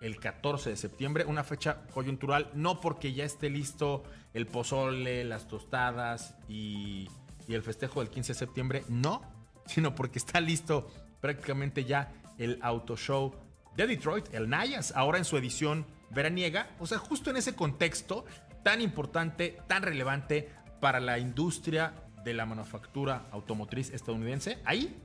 [0.00, 5.46] el 14 de septiembre, una fecha coyuntural, no porque ya esté listo el pozole, las
[5.46, 7.08] tostadas y,
[7.48, 9.22] el festejo del 15 de septiembre, no,
[9.66, 10.88] sino porque está listo
[11.20, 13.34] prácticamente ya el auto show
[13.74, 18.24] de Detroit, el Nayas, ahora en su edición veraniega, o sea, justo en ese contexto
[18.62, 20.48] tan importante, tan relevante
[20.80, 24.96] para la industria de la manufactura automotriz estadounidense, ahí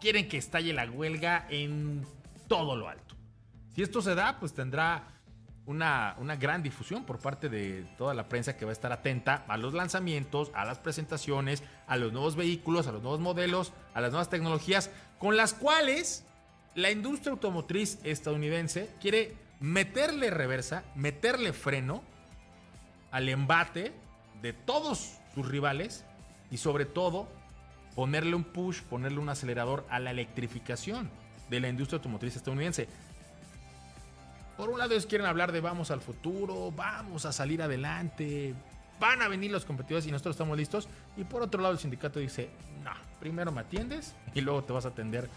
[0.00, 2.06] quieren que estalle la huelga en
[2.46, 3.03] todo lo alto.
[3.74, 5.08] Si esto se da, pues tendrá
[5.66, 9.44] una, una, gran difusión por parte de toda la prensa que va a estar atenta
[9.48, 14.00] a los lanzamientos, a las presentaciones, a los nuevos vehículos, a los nuevos modelos, a
[14.00, 16.24] las nuevas tecnologías, con las cuales
[16.74, 22.02] la industria automotriz estadounidense quiere meterle reversa, meterle freno
[23.10, 23.92] al embate
[24.42, 26.04] de todos sus rivales
[26.50, 27.28] y sobre todo
[27.94, 31.10] ponerle un push, ponerle un acelerador a la electrificación
[31.48, 32.88] de la industria automotriz estadounidense.
[34.56, 38.54] Por un lado ellos quieren hablar de vamos al futuro, vamos a salir adelante,
[39.00, 40.88] van a venir los competidores y nosotros estamos listos.
[41.16, 42.50] Y por otro lado el sindicato dice,
[42.82, 45.28] no, primero me atiendes y luego te vas a atender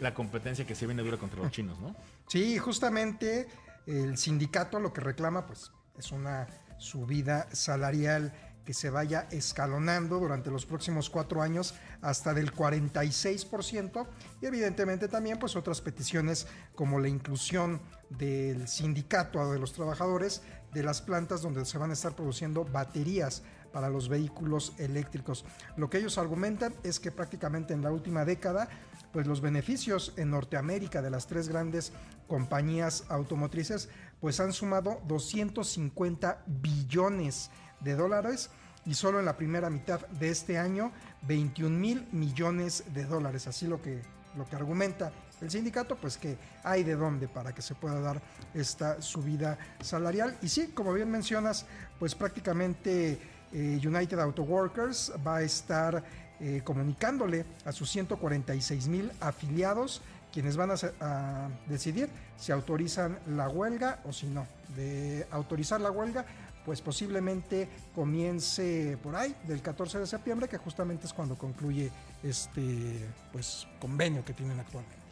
[0.00, 1.94] la competencia que se viene dura contra los chinos, ¿no?
[2.28, 3.48] Sí, justamente
[3.86, 8.34] el sindicato lo que reclama pues es una subida salarial
[8.66, 14.06] que se vaya escalonando durante los próximos cuatro años hasta del 46%
[14.42, 20.42] y evidentemente también pues otras peticiones como la inclusión del sindicato de los trabajadores
[20.72, 23.42] de las plantas donde se van a estar produciendo baterías
[23.72, 25.44] para los vehículos eléctricos.
[25.76, 28.68] Lo que ellos argumentan es que prácticamente en la última década
[29.12, 31.92] pues los beneficios en Norteamérica de las tres grandes
[32.26, 33.88] compañías automotrices
[34.20, 38.50] pues han sumado 250 billones de dólares
[38.84, 40.92] y solo en la primera mitad de este año
[41.22, 43.46] 21 mil millones de dólares.
[43.46, 44.02] Así lo que,
[44.36, 48.20] lo que argumenta el sindicato, pues que hay de dónde para que se pueda dar
[48.54, 50.36] esta subida salarial.
[50.42, 51.66] Y sí, como bien mencionas,
[51.98, 53.18] pues prácticamente
[53.52, 56.02] eh, United Auto Workers va a estar
[56.40, 63.48] eh, comunicándole a sus 146 mil afiliados quienes van a, a, decidir si autorizan la
[63.48, 64.46] huelga o si no.
[64.76, 66.26] De autorizar la huelga,
[66.64, 71.90] pues posiblemente comience por ahí del 14 de septiembre, que justamente es cuando concluye
[72.22, 75.07] este pues convenio que tienen actualmente.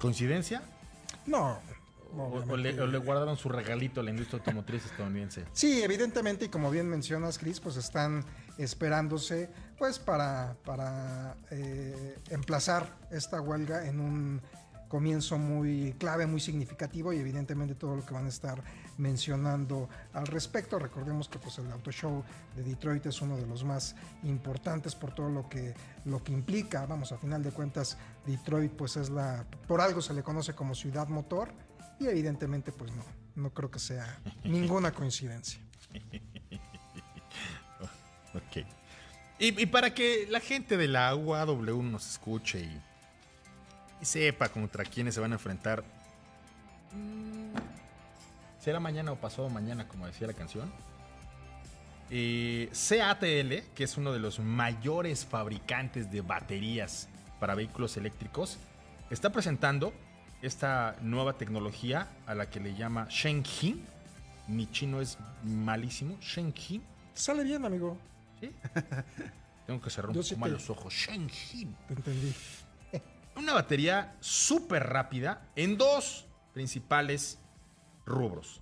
[0.00, 0.62] ¿Coincidencia?
[1.26, 1.58] No.
[2.16, 5.44] O, o, le, o, le, guardaron su regalito a la industria automotriz estadounidense.
[5.52, 8.24] Sí, evidentemente, y como bien mencionas, Chris, pues están
[8.58, 14.42] esperándose pues para, para eh, emplazar esta huelga en un
[14.90, 18.60] comienzo muy clave, muy significativo y evidentemente todo lo que van a estar
[18.98, 20.80] mencionando al respecto.
[20.80, 22.24] Recordemos que pues el Auto Show
[22.56, 25.74] de Detroit es uno de los más importantes por todo lo que
[26.04, 26.86] lo que implica.
[26.86, 30.74] Vamos, a final de cuentas Detroit pues es la por algo se le conoce como
[30.74, 31.52] ciudad motor
[32.00, 33.04] y evidentemente pues no,
[33.36, 35.60] no creo que sea ninguna coincidencia.
[38.34, 38.66] ok.
[39.38, 42.89] Y, y, para que la gente de la UAW nos escuche y,
[44.00, 45.84] y sepa contra quiénes se van a enfrentar,
[48.60, 50.70] será mañana o pasado mañana, como decía la canción.
[52.10, 57.08] Eh, CATL, que es uno de los mayores fabricantes de baterías
[57.38, 58.58] para vehículos eléctricos,
[59.10, 59.92] está presentando
[60.42, 63.76] esta nueva tecnología a la que le llama Shenhe.
[64.48, 66.16] Mi chino es malísimo.
[66.20, 66.80] Shenhe.
[67.14, 67.96] Sale bien, amigo.
[68.40, 68.50] ¿Sí?
[69.66, 70.92] Tengo que cerrar un Yo poco sí más los ojos.
[70.92, 71.68] Shenhe.
[71.86, 72.34] Te entendí.
[73.40, 77.40] Una batería súper rápida en dos principales
[78.04, 78.60] rubros.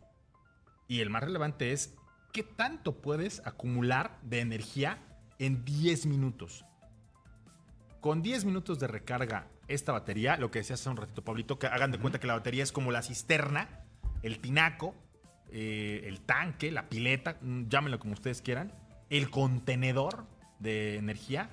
[0.87, 1.97] Y el más relevante es
[2.33, 5.03] qué tanto puedes acumular de energía
[5.41, 6.64] en 10 minutos.
[8.01, 11.67] Con 10 minutos de recarga esta batería, lo que decías hace un ratito, Pablito, que
[11.67, 13.85] hagan de cuenta que la batería es como la cisterna,
[14.23, 14.95] el tinaco,
[15.51, 18.73] eh, el tanque, la pileta, mm, llámenlo como ustedes quieran,
[19.11, 20.25] el contenedor
[20.61, 21.51] de energía.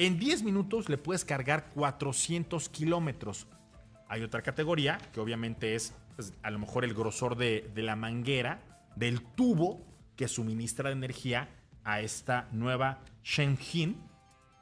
[0.00, 3.46] En 10 minutos le puedes cargar 400 kilómetros.
[4.08, 8.62] Hay otra categoría que obviamente es pues, a lo mejor el grosor de, la manguera,
[8.96, 9.84] del tubo
[10.16, 11.50] que suministra energía
[11.84, 13.94] a esta nueva Shenhe,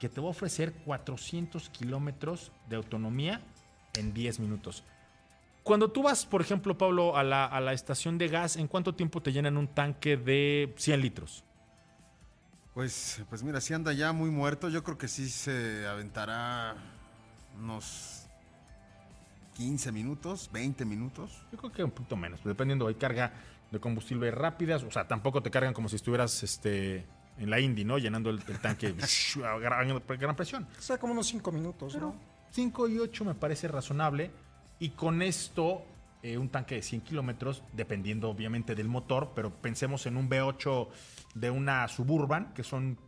[0.01, 3.41] que te va a ofrecer 400 kilómetros de autonomía
[3.95, 4.83] en 10 minutos.
[5.63, 8.97] Cuando tú vas, por ejemplo, Pablo, a la, a la estación de gas, ¿en cuánto
[8.97, 11.45] tiempo te llenan un tanque de 100 litros?
[12.79, 16.77] Pues, pues mira, si anda ya muy muerto, yo creo que sí se aventará
[17.59, 18.29] unos
[19.55, 21.45] 15 minutos, 20 minutos.
[21.51, 22.87] Yo creo que un poquito menos, dependiendo.
[22.87, 23.33] Hay carga
[23.73, 27.05] de combustible rápidas, o sea, tampoco te cargan como si estuvieras este,
[27.37, 27.99] en la Indy, ¿no?
[27.99, 28.95] Llenando el, el tanque
[29.45, 30.69] a gran, gran presión.
[30.79, 32.21] O sea, como unos cinco minutos, Pero ¿no?
[32.53, 34.31] 5 y 8 me parece razonable.
[34.79, 35.83] Y con esto,
[36.23, 40.89] eh, un tanque de 100 kilómetros, dependiendo obviamente del motor, pero pensemos en un V8
[41.35, 42.99] de una Suburban, que son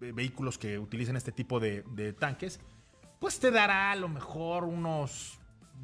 [0.00, 2.60] eh, vehículos que utilizan este tipo de, de tanques,
[3.20, 5.38] pues te dará a lo mejor unos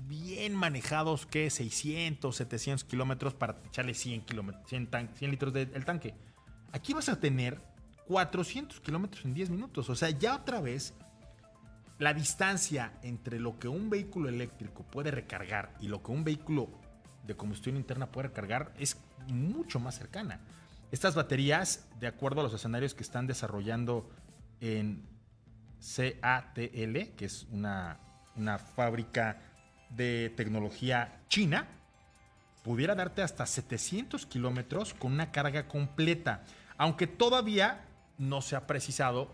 [0.07, 5.85] bien manejados, que 600, 700 kilómetros para echarle 100, kilómetros, 100, tan- 100 litros del
[5.85, 6.14] tanque.
[6.72, 7.61] Aquí vas a tener
[8.07, 9.88] 400 kilómetros en 10 minutos.
[9.88, 10.94] O sea, ya otra vez
[11.98, 16.68] la distancia entre lo que un vehículo eléctrico puede recargar y lo que un vehículo
[17.24, 20.40] de combustión interna puede recargar es mucho más cercana.
[20.94, 24.09] Estas baterías, de acuerdo a los escenarios que están desarrollando
[24.61, 25.04] en
[25.80, 27.98] CATL, que es una,
[28.37, 29.42] una fábrica
[29.90, 31.66] de tecnología china,
[32.62, 36.44] pudiera darte hasta 700 kilómetros con una carga completa,
[36.78, 37.85] aunque todavía
[38.16, 39.33] no se ha precisado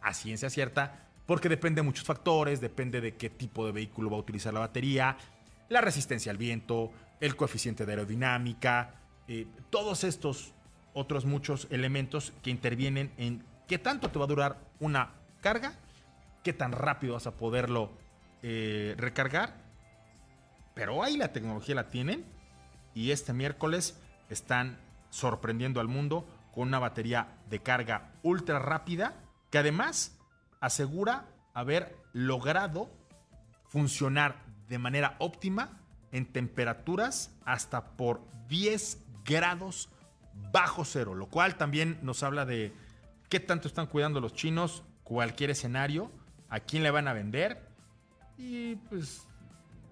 [0.00, 4.16] a ciencia cierta, porque depende de muchos factores, depende de qué tipo de vehículo va
[4.16, 5.18] a utilizar la batería,
[5.68, 8.94] la resistencia al viento, el coeficiente de aerodinámica,
[9.28, 10.54] eh, todos estos
[10.98, 15.74] otros muchos elementos que intervienen en qué tanto te va a durar una carga,
[16.42, 17.92] qué tan rápido vas a poderlo
[18.42, 19.54] eh, recargar,
[20.74, 22.24] pero ahí la tecnología la tienen
[22.94, 24.78] y este miércoles están
[25.10, 29.14] sorprendiendo al mundo con una batería de carga ultra rápida
[29.50, 30.18] que además
[30.60, 32.90] asegura haber logrado
[33.68, 35.80] funcionar de manera óptima
[36.10, 39.90] en temperaturas hasta por 10 grados
[40.52, 42.72] bajo cero, lo cual también nos habla de
[43.28, 46.10] qué tanto están cuidando los chinos cualquier escenario,
[46.48, 47.66] a quién le van a vender
[48.36, 49.26] y pues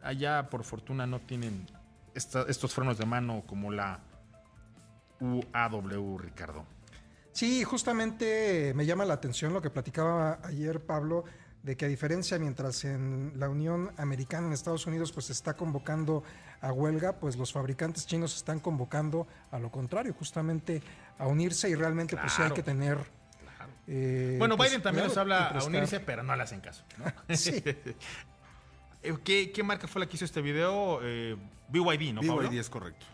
[0.03, 1.67] allá por fortuna no tienen
[2.15, 4.01] estos frenos de mano como la
[5.21, 6.65] UAW, Ricardo.
[7.33, 11.25] Sí, justamente me llama la atención lo que platicaba ayer Pablo,
[11.67, 15.55] de que a diferencia mientras en la Unión Americana en Estados Unidos pues se está
[15.55, 16.23] convocando
[16.61, 20.81] a huelga, pues los fabricantes chinos están convocando a lo contrario, justamente
[21.19, 22.55] a unirse y realmente pues sí hay Claro.
[22.55, 22.99] que tener...
[23.89, 26.85] eh, Bueno, pues, Biden también nos habla a unirse, pero no le hacen caso.
[26.99, 27.05] ¿no?
[27.37, 27.63] Sí.
[29.03, 30.99] Eh, ¿Qué, qué marca fue la que hizo este video?
[31.03, 31.37] Eh,
[31.69, 32.49] BYD, ¿no, Pablo?
[32.49, 33.07] BYD es correcto.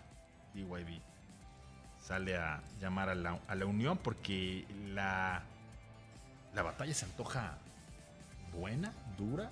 [0.55, 1.01] BYD
[2.01, 5.43] sale a llamar a la, a la unión porque la,
[6.55, 7.59] la batalla se antoja
[8.53, 9.51] buena, dura,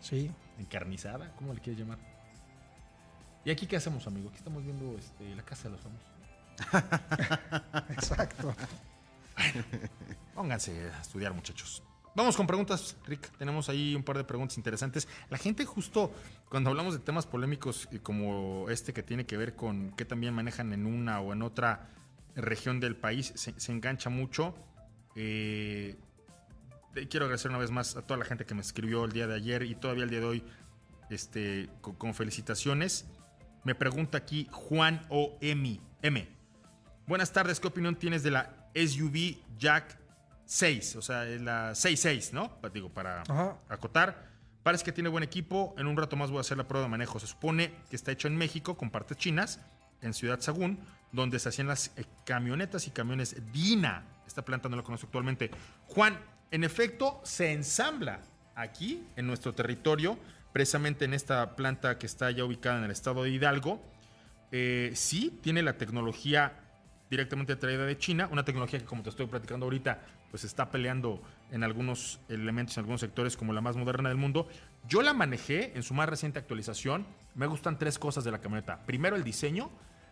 [0.00, 1.98] Sí, encarnizada, ¿cómo le quieres llamar?
[3.44, 4.28] ¿Y aquí qué hacemos, amigo?
[4.28, 6.08] Aquí estamos viendo este, la casa de los famosos.
[7.90, 8.54] exacto.
[10.34, 11.82] Pónganse a estudiar, muchachos.
[12.14, 13.30] Vamos con preguntas, Rick.
[13.38, 15.06] Tenemos ahí un par de preguntas interesantes.
[15.28, 16.12] La gente justo
[16.48, 20.72] cuando hablamos de temas polémicos como este que tiene que ver con qué también manejan
[20.72, 21.88] en una o en otra
[22.34, 24.54] región del país, se, se engancha mucho.
[25.14, 25.96] Eh,
[27.08, 29.34] quiero agradecer una vez más a toda la gente que me escribió el día de
[29.34, 30.44] ayer y todavía el día de hoy
[31.10, 33.06] este, con, con felicitaciones.
[33.64, 35.36] Me pregunta aquí Juan O.
[35.40, 35.80] M.
[36.02, 36.28] M.
[37.06, 39.98] Buenas tardes, ¿qué opinión tienes de la SUV Jack
[40.46, 40.96] 6?
[40.96, 42.58] O sea, la 66, ¿no?
[42.72, 43.56] Digo, para Ajá.
[43.68, 44.30] acotar.
[44.62, 45.74] Parece que tiene buen equipo.
[45.78, 47.18] En un rato más voy a hacer la prueba de manejo.
[47.18, 49.60] Se supone que está hecho en México con partes chinas.
[50.02, 50.78] en Ciudad Sagún,
[51.12, 54.04] donde se hacían las eh, camionetas y camiones Dina.
[54.26, 55.50] Esta planta no la conozco actualmente.
[55.88, 56.18] Juan,
[56.50, 58.20] en efecto, se ensambla
[58.54, 60.18] aquí, en nuestro territorio,
[60.52, 63.80] precisamente en esta planta que está ya ubicada en el estado de Hidalgo.
[64.52, 66.54] Eh, sí, tiene la tecnología
[67.08, 71.20] directamente traída de China, una tecnología que como te estoy platicando ahorita, pues está peleando
[71.50, 74.48] en algunos elementos, en algunos sectores como la más moderna del mundo.
[74.88, 77.06] Yo la manejé en su más reciente actualización.
[77.34, 78.86] Me gustan tres cosas de la camioneta.
[78.86, 79.70] Primero el diseño,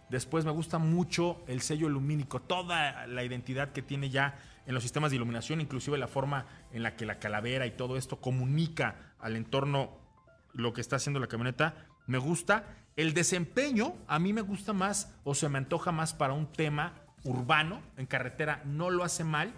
[0.08, 4.36] después me gusta mucho el sello lumínico, toda la identidad que tiene ya
[4.68, 7.96] en los sistemas de iluminación, inclusive la forma en la que la calavera y todo
[7.96, 9.96] esto comunica al entorno
[10.52, 11.86] lo que está haciendo la camioneta.
[12.06, 12.76] Me gusta.
[12.94, 17.00] El desempeño a mí me gusta más o se me antoja más para un tema
[17.24, 17.80] urbano.
[17.96, 19.54] En carretera no lo hace mal,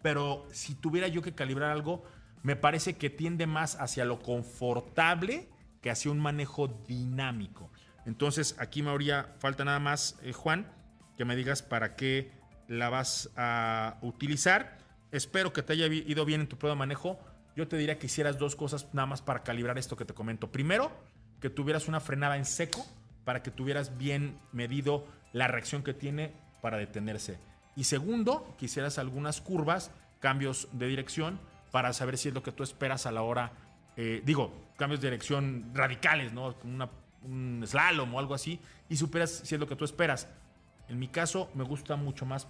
[0.00, 2.04] pero si tuviera yo que calibrar algo,
[2.42, 5.50] me parece que tiende más hacia lo confortable
[5.82, 7.70] que hacia un manejo dinámico.
[8.06, 10.72] Entonces aquí me habría falta nada más, eh, Juan,
[11.18, 12.37] que me digas para qué
[12.68, 14.78] la vas a utilizar.
[15.10, 17.18] Espero que te haya ido bien en tu prueba de manejo.
[17.56, 20.52] Yo te diría que hicieras dos cosas nada más para calibrar esto que te comento.
[20.52, 20.92] Primero,
[21.40, 22.86] que tuvieras una frenada en seco
[23.24, 27.38] para que tuvieras bien medido la reacción que tiene para detenerse.
[27.76, 29.90] Y segundo, que hicieras algunas curvas,
[30.20, 31.38] cambios de dirección
[31.70, 33.52] para saber si es lo que tú esperas a la hora,
[33.96, 36.56] eh, digo, cambios de dirección radicales, ¿no?
[37.22, 40.28] Un slalom o algo así, y superas si es lo que tú esperas.
[40.88, 42.48] En mi caso, me gusta mucho más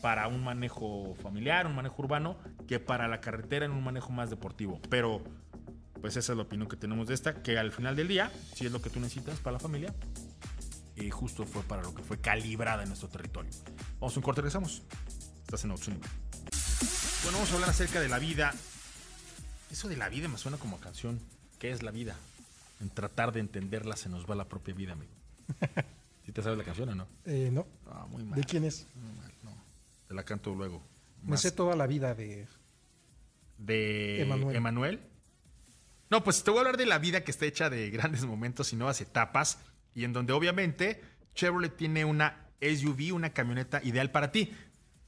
[0.00, 4.30] para un manejo familiar, un manejo urbano, que para la carretera en un manejo más
[4.30, 4.80] deportivo.
[4.88, 5.22] Pero
[6.00, 8.66] pues esa es la opinión que tenemos de esta, que al final del día, si
[8.66, 9.94] es lo que tú necesitas para la familia,
[10.96, 13.50] eh, justo fue para lo que fue calibrada en nuestro territorio.
[14.00, 14.82] Vamos a un corte, regresamos.
[15.40, 15.98] Estás en Opción
[17.22, 18.52] Bueno, vamos a hablar acerca de la vida.
[19.70, 21.20] Eso de la vida me suena como canción.
[21.58, 22.16] ¿Qué es la vida?
[22.80, 25.12] En tratar de entenderla se nos va la propia vida, amigo.
[26.24, 27.06] ¿Sí te sabes la canción o no?
[27.24, 27.66] Eh, no.
[27.86, 28.38] Ah, muy mal.
[28.38, 28.86] ¿De quién es?
[28.94, 29.50] Muy mal, no.
[30.08, 30.82] Te la canto luego.
[31.22, 32.46] Me Más sé toda la vida de...
[33.58, 34.56] de Emanuel.
[34.56, 35.00] Emanuel.
[36.10, 38.72] No, pues te voy a hablar de la vida que está hecha de grandes momentos
[38.72, 39.58] y nuevas etapas
[39.94, 41.02] y en donde obviamente
[41.34, 44.52] Chevrolet tiene una SUV, una camioneta ideal para ti.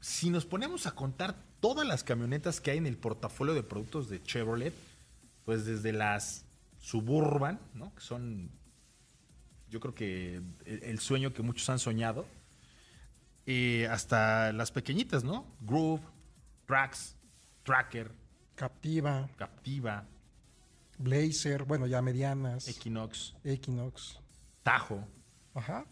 [0.00, 4.08] Si nos ponemos a contar todas las camionetas que hay en el portafolio de productos
[4.08, 4.74] de Chevrolet,
[5.44, 6.44] pues desde las
[6.78, 7.94] Suburban, ¿no?
[7.94, 8.50] Que son,
[9.70, 12.26] yo creo que el, el sueño que muchos han soñado,
[13.48, 15.46] eh, hasta las pequeñitas, ¿no?
[15.60, 16.02] Groove,
[16.66, 17.14] Trax,
[17.62, 18.10] Tracker,
[18.56, 20.04] Captiva, Captiva,
[20.98, 24.18] Blazer, bueno, ya medianas, Equinox, Equinox.
[24.64, 25.06] Tajo.
[25.54, 25.86] Ajá.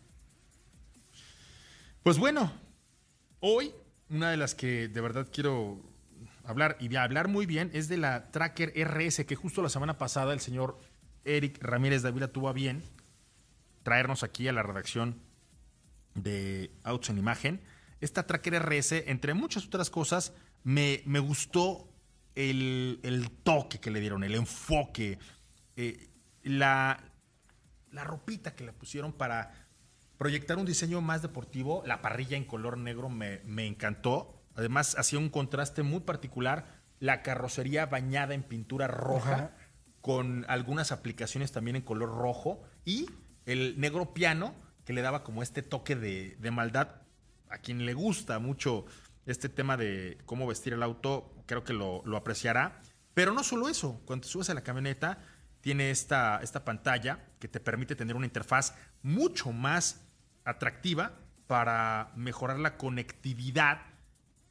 [2.02, 2.52] Pues bueno,
[3.38, 3.72] hoy
[4.10, 5.80] una de las que de verdad quiero
[6.44, 9.96] hablar y de hablar muy bien es de la Tracker RS que justo la semana
[9.96, 10.76] pasada el señor
[11.24, 12.82] Eric Ramírez Davila tuvo a bien
[13.84, 15.22] traernos aquí a la redacción
[16.14, 17.60] de Autos en Imagen.
[18.00, 20.32] Esta Tracker RS, entre muchas otras cosas,
[20.64, 21.88] me, me gustó
[22.34, 25.18] el, el toque que le dieron, el enfoque,
[25.76, 26.08] eh,
[26.42, 27.00] la,
[27.92, 29.52] la ropita que le pusieron para
[30.18, 31.82] proyectar un diseño más deportivo.
[31.86, 34.42] La parrilla en color negro me, me encantó.
[34.56, 36.82] Además, hacía un contraste muy particular.
[37.00, 39.56] La carrocería bañada en pintura roja, Ajá.
[40.00, 42.62] con algunas aplicaciones también en color rojo.
[42.84, 43.06] Y
[43.46, 47.02] el negro piano, que le daba como este toque de, de maldad.
[47.48, 48.86] A quien le gusta mucho
[49.26, 52.80] este tema de cómo vestir el auto, creo que lo, lo apreciará.
[53.14, 55.18] Pero no solo eso, cuando te subes a la camioneta,
[55.60, 60.02] tiene esta, esta pantalla que te permite tener una interfaz mucho más
[60.44, 61.12] atractiva
[61.46, 63.80] para mejorar la conectividad.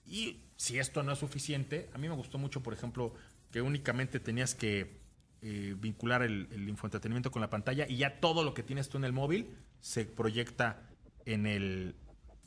[0.05, 3.13] Y si esto no es suficiente, a mí me gustó mucho, por ejemplo,
[3.51, 5.02] que únicamente tenías que
[5.43, 8.97] eh, vincular el, el infoentretenimiento con la pantalla y ya todo lo que tienes tú
[8.97, 10.89] en el móvil se proyecta
[11.25, 11.95] en el,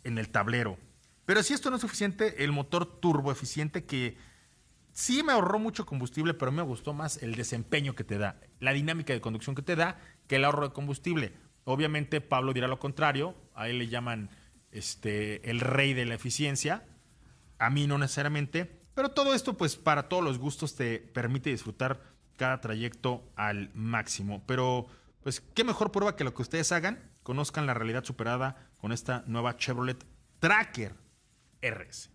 [0.05, 0.79] en el tablero.
[1.27, 4.17] Pero si esto no es suficiente, el motor turbo eficiente que
[4.93, 8.73] sí me ahorró mucho combustible, pero me gustó más el desempeño que te da, la
[8.73, 11.35] dinámica de conducción que te da, que el ahorro de combustible.
[11.65, 14.31] Obviamente Pablo dirá lo contrario, a él le llaman
[14.71, 16.87] este, el rey de la eficiencia,
[17.59, 22.16] a mí no necesariamente, pero todo esto pues para todos los gustos te permite disfrutar
[22.37, 24.43] cada trayecto al máximo.
[24.47, 24.87] Pero
[25.23, 29.25] pues qué mejor prueba que lo que ustedes hagan, conozcan la realidad superada con esta
[29.27, 30.05] nueva Chevrolet
[30.39, 30.95] Tracker
[31.63, 32.11] RS.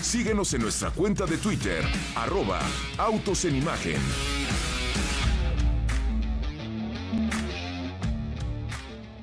[0.00, 1.84] Síguenos en nuestra cuenta de Twitter,
[2.16, 2.60] arroba
[2.98, 4.00] Autos en Imagen.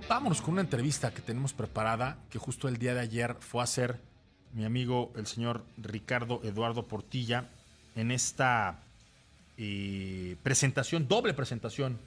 [0.08, 3.66] Vámonos con una entrevista que tenemos preparada, que justo el día de ayer fue a
[3.66, 4.00] hacer
[4.58, 7.48] mi amigo el señor Ricardo Eduardo Portilla
[7.96, 8.80] en esta
[9.56, 12.00] eh, presentación, doble presentación.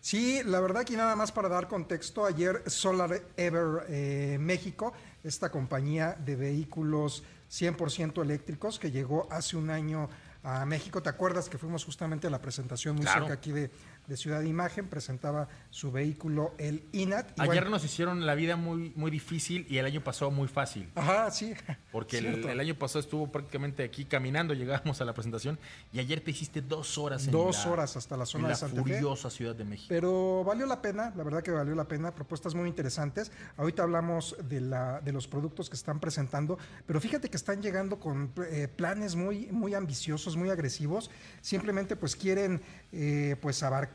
[0.00, 4.92] Sí, la verdad que nada más para dar contexto, ayer Solar Ever eh, México,
[5.22, 7.22] esta compañía de vehículos
[7.52, 10.10] 100% eléctricos que llegó hace un año
[10.42, 11.00] a México.
[11.04, 13.26] ¿Te acuerdas que fuimos justamente a la presentación muy Claro.
[13.26, 13.70] cerca aquí de,
[14.06, 14.88] de Ciudad Imagen?
[14.88, 17.38] Presentaba su vehículo, el INAT.
[17.38, 20.90] Ayer bueno, nos hicieron la vida muy, muy difícil y el año pasado muy fácil.
[20.94, 21.54] Ajá, sí.
[21.92, 25.58] Porque el, el año pasado estuvo prácticamente aquí caminando, llegábamos a la presentación
[25.92, 28.50] y ayer te hiciste dos horas en Dos la- horas hasta la zona en de
[28.52, 28.80] la Santa Fe.
[28.82, 29.86] furiosa Ciudad de México.
[29.88, 33.30] Pero valió la pena, la verdad que valió la pena, propuestas muy interesantes.
[33.56, 38.00] Ahorita hablamos de, la, de los productos que están presentando, pero fíjate que están llegando
[38.00, 41.10] con eh, planes muy, muy ambiciosos, muy agresivos.
[41.40, 43.91] Simplemente pues quieren eh, pues abarcar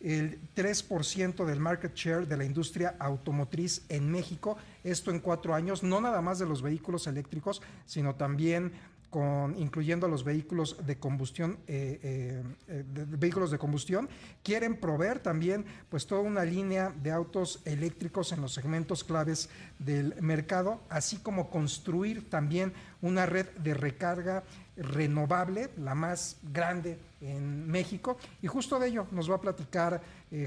[0.00, 5.82] el 3% del market share de la industria automotriz en México, esto en cuatro años,
[5.82, 8.72] no nada más de los vehículos eléctricos, sino también
[9.10, 14.08] con, incluyendo a los vehículos de combustión, eh, eh, eh, vehículos de combustión,
[14.42, 19.48] quieren proveer también pues toda una línea de autos eléctricos en los segmentos claves
[19.78, 24.44] del mercado, así como construir también una red de recarga
[24.76, 28.18] renovable, la más grande en México.
[28.42, 30.02] Y justo de ello nos va a platicar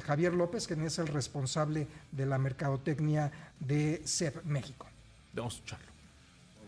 [0.06, 4.88] Javier López, quien es el responsable de la mercadotecnia de CEP México.
[5.34, 5.91] Vamos a escucharlo.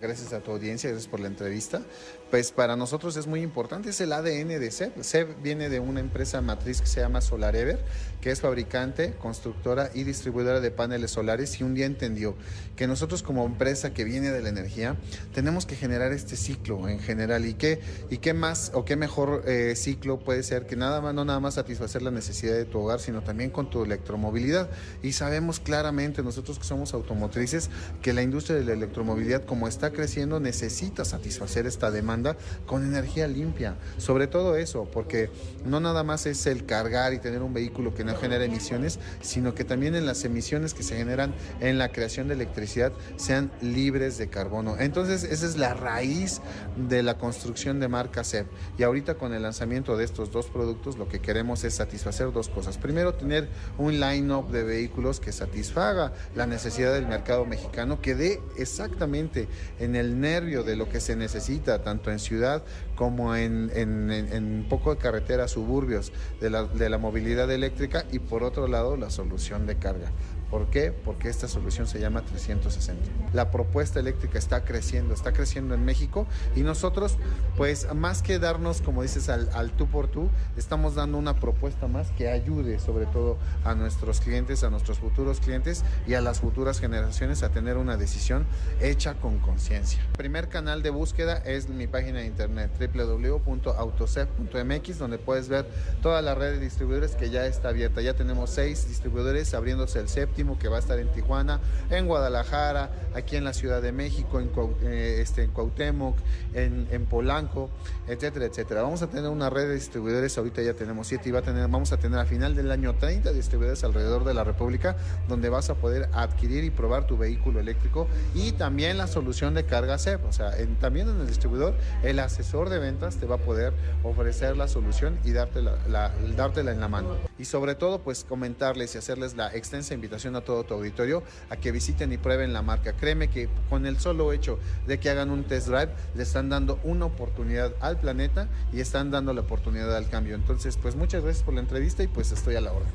[0.02, 1.82] Gracias a tu audiencia, gracias por la entrevista.
[2.30, 5.02] Pues para nosotros es muy importante, es el ADN de SEB.
[5.02, 7.80] SEB viene de una empresa matriz que se llama SolarEver,
[8.20, 12.36] que es fabricante, constructora y distribuidora de paneles solares y un día entendió
[12.76, 14.98] que nosotros como empresa que viene de la energía
[15.34, 17.80] tenemos que generar este ciclo en general y qué,
[18.10, 21.40] y qué más o qué mejor eh, ciclo puede ser que nada más, no nada
[21.40, 24.70] más satisfacer la necesidad de tu hogar, sino también con tu electromovilidad.
[25.04, 27.70] Y sabemos claramente nosotros que somos automotrices
[28.02, 33.28] que la industria de la electromovilidad como está creciendo necesita satisfacer esta demanda con energía
[33.28, 33.76] limpia.
[33.98, 35.30] Sobre todo eso, porque
[35.66, 39.54] no nada más es el cargar y tener un vehículo que no genera emisiones, sino
[39.54, 44.18] que también en las emisiones que se generan en la creación de electricidad sean libres
[44.18, 44.78] de carbono.
[44.80, 46.42] Entonces, esa es la raíz
[46.76, 48.48] de la construcción de marca CEP.
[48.78, 52.50] Y ahorita con el lanzamiento de estos dos productos, lo que queremos es satisfacer dos
[52.50, 52.78] cosas.
[52.78, 58.42] Primero, tener un line-up de vehículos que satisfaga la necesidad del mercado mexicano, que dé
[58.58, 59.48] exactamente
[59.84, 62.64] en el nervio de lo que se necesita, tanto en ciudad
[62.96, 66.12] como en, en- en- poco de carretera, suburbios
[66.42, 70.12] de la, de la movilidad eléctrica y por otro lado la solución de carga.
[70.54, 70.92] ¿Por qué?
[70.92, 73.34] Porque esta solución se llama 360.
[73.34, 77.18] La propuesta eléctrica está creciendo, está creciendo en México y nosotros,
[77.58, 81.88] pues más que darnos, como dices, al, al tú por tú, estamos dando una propuesta
[81.88, 86.42] más que ayude sobre todo a nuestros clientes, a nuestros futuros clientes y a las
[86.42, 88.46] futuras generaciones a tener una decisión
[88.80, 90.06] hecha con conciencia.
[90.16, 95.66] Primer canal de búsqueda es mi página de internet www.autosef.mx donde puedes ver
[96.04, 98.02] toda la red de distribuidores que ya está abierta.
[98.02, 102.90] Ya tenemos seis distribuidores abriéndose el séptimo que va a estar en Tijuana, en Guadalajara,
[103.16, 106.18] aquí en la Ciudad de México, en, Cuau- eh, este, en Cuauhtémoc,
[106.54, 107.70] en, Polanco,
[108.08, 108.82] etcétera, etcétera.
[108.84, 111.68] Vamos a tener una red de distribuidores, ahorita ya tenemos siete y va a tener,
[111.68, 114.96] vamos a tener a final del año 30 distribuidores alrededor de la República
[115.28, 119.66] donde vas a poder adquirir y probar tu vehículo eléctrico y también la solución de
[119.66, 120.26] carga CEP.
[120.26, 123.74] O sea, también en el distribuidor el asesor de ventas te va a poder
[124.04, 127.16] ofrecer la solución y dártela, la, dártela en la mano.
[127.38, 131.58] Y sobre todo, pues comentarles y hacerles la extensa invitación a todo tu auditorio a
[131.58, 132.94] que visiten y prueben la marca.
[132.94, 136.80] Créeme que con el solo hecho de que hagan un test drive, le están dando
[136.84, 140.36] una oportunidad al planeta y están dando la oportunidad al cambio.
[140.36, 142.92] Entonces, pues muchas gracias por la entrevista y pues estoy a la orden.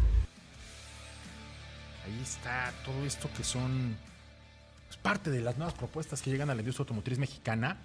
[2.05, 3.97] Ahí está todo esto que son
[4.91, 7.77] es parte de las nuevas propuestas que llegan a la industria automotriz mexicana.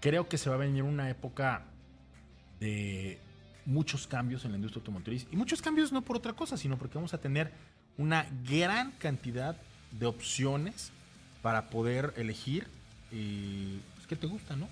[0.00, 1.64] Creo que se va a venir una época
[2.60, 3.18] de
[3.64, 5.26] muchos cambios en la industria automotriz.
[5.30, 7.52] Y muchos cambios no por otra cosa, sino porque vamos a tener
[8.00, 9.56] una gran cantidad
[9.92, 10.90] de opciones
[11.42, 12.66] para poder elegir
[13.12, 13.78] y
[14.08, 14.68] pues, te gusta, ¿no?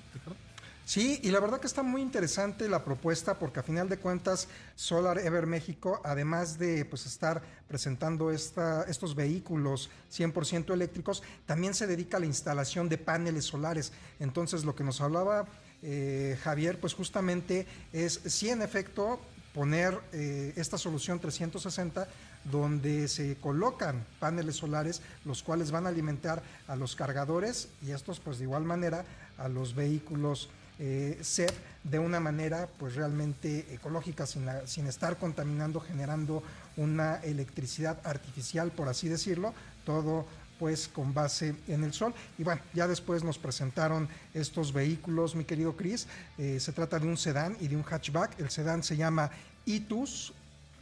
[0.87, 4.49] Sí, y la verdad que está muy interesante la propuesta porque a final de cuentas
[4.75, 11.87] Solar Ever México, además de pues estar presentando esta, estos vehículos 100% eléctricos, también se
[11.87, 13.93] dedica a la instalación de paneles solares.
[14.19, 15.47] Entonces lo que nos hablaba
[15.83, 19.21] eh, Javier, pues justamente es si en efecto
[19.53, 22.09] poner eh, esta solución 360
[22.51, 28.21] donde se colocan paneles solares los cuales van a alimentar a los cargadores y estos
[28.21, 29.05] pues de igual manera
[29.39, 31.51] a los vehículos eh, CEP
[31.85, 36.43] de una manera pues realmente ecológica sin, sin estar contaminando generando
[36.77, 39.53] una electricidad artificial por así decirlo
[39.85, 40.27] todo
[40.59, 42.13] pues con base en el sol.
[42.37, 46.07] Y bueno, ya después nos presentaron estos vehículos, mi querido Chris.
[46.37, 48.39] Eh, se trata de un sedán y de un hatchback.
[48.41, 49.31] El sedán se llama
[49.65, 50.33] Itus,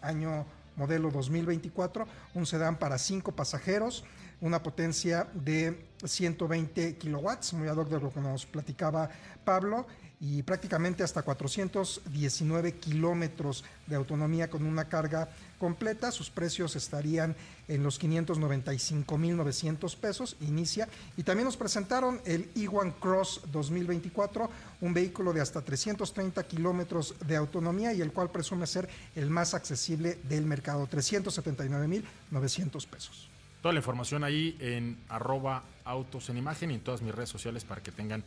[0.01, 0.47] año
[0.77, 4.05] modelo 2024, un sedán para cinco pasajeros,
[4.41, 9.11] una potencia de 120 kilowatts, muy ad hoc de lo que nos platicaba
[9.45, 9.87] Pablo,
[10.21, 16.11] y prácticamente hasta 419 kilómetros de autonomía con una carga completa.
[16.11, 17.37] Sus precios estarían
[17.69, 20.89] en los 595.900 pesos, inicia.
[21.17, 24.49] Y también nos presentaron el E1 Cross 2024,
[24.81, 29.53] un vehículo de hasta 330 kilómetros de autonomía y el cual presume ser el más
[29.53, 33.29] accesible del mercado, 379.900 pesos.
[33.61, 37.65] Toda la información ahí en arroba autos en imagen y en todas mis redes sociales
[37.65, 38.23] para que tengan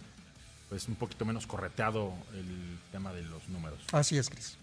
[0.69, 3.79] pues un poquito menos correteado el tema de los números.
[3.91, 4.57] Así es, Cris.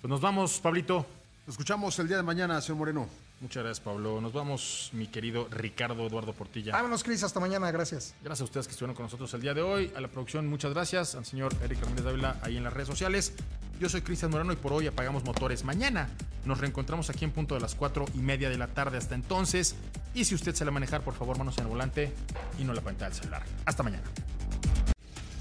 [0.00, 1.04] Pues nos vamos, Pablito.
[1.46, 3.08] Nos escuchamos el día de mañana, señor Moreno.
[3.40, 4.20] Muchas gracias, Pablo.
[4.20, 6.72] Nos vamos, mi querido Ricardo Eduardo Portilla.
[6.72, 7.22] Vámonos, Cris.
[7.22, 7.70] Hasta mañana.
[7.70, 8.14] Gracias.
[8.22, 9.92] Gracias a ustedes que estuvieron con nosotros el día de hoy.
[9.96, 11.14] A la producción, muchas gracias.
[11.14, 13.32] Al señor Eric Ramírez Dávila ahí en las redes sociales.
[13.80, 15.62] Yo soy Cristian Moreno y por hoy apagamos motores.
[15.62, 16.10] Mañana
[16.44, 18.98] nos reencontramos aquí en punto de las cuatro y media de la tarde.
[18.98, 19.76] Hasta entonces.
[20.14, 22.12] Y si usted se la manejar, por favor, manos en el volante
[22.58, 23.44] y no la cuenta del celular.
[23.64, 24.04] Hasta mañana.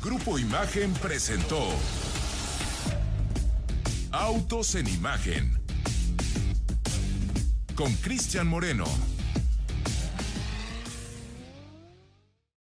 [0.07, 1.61] Grupo Imagen presentó
[4.11, 5.59] Autos en Imagen
[7.75, 8.85] con Cristian Moreno.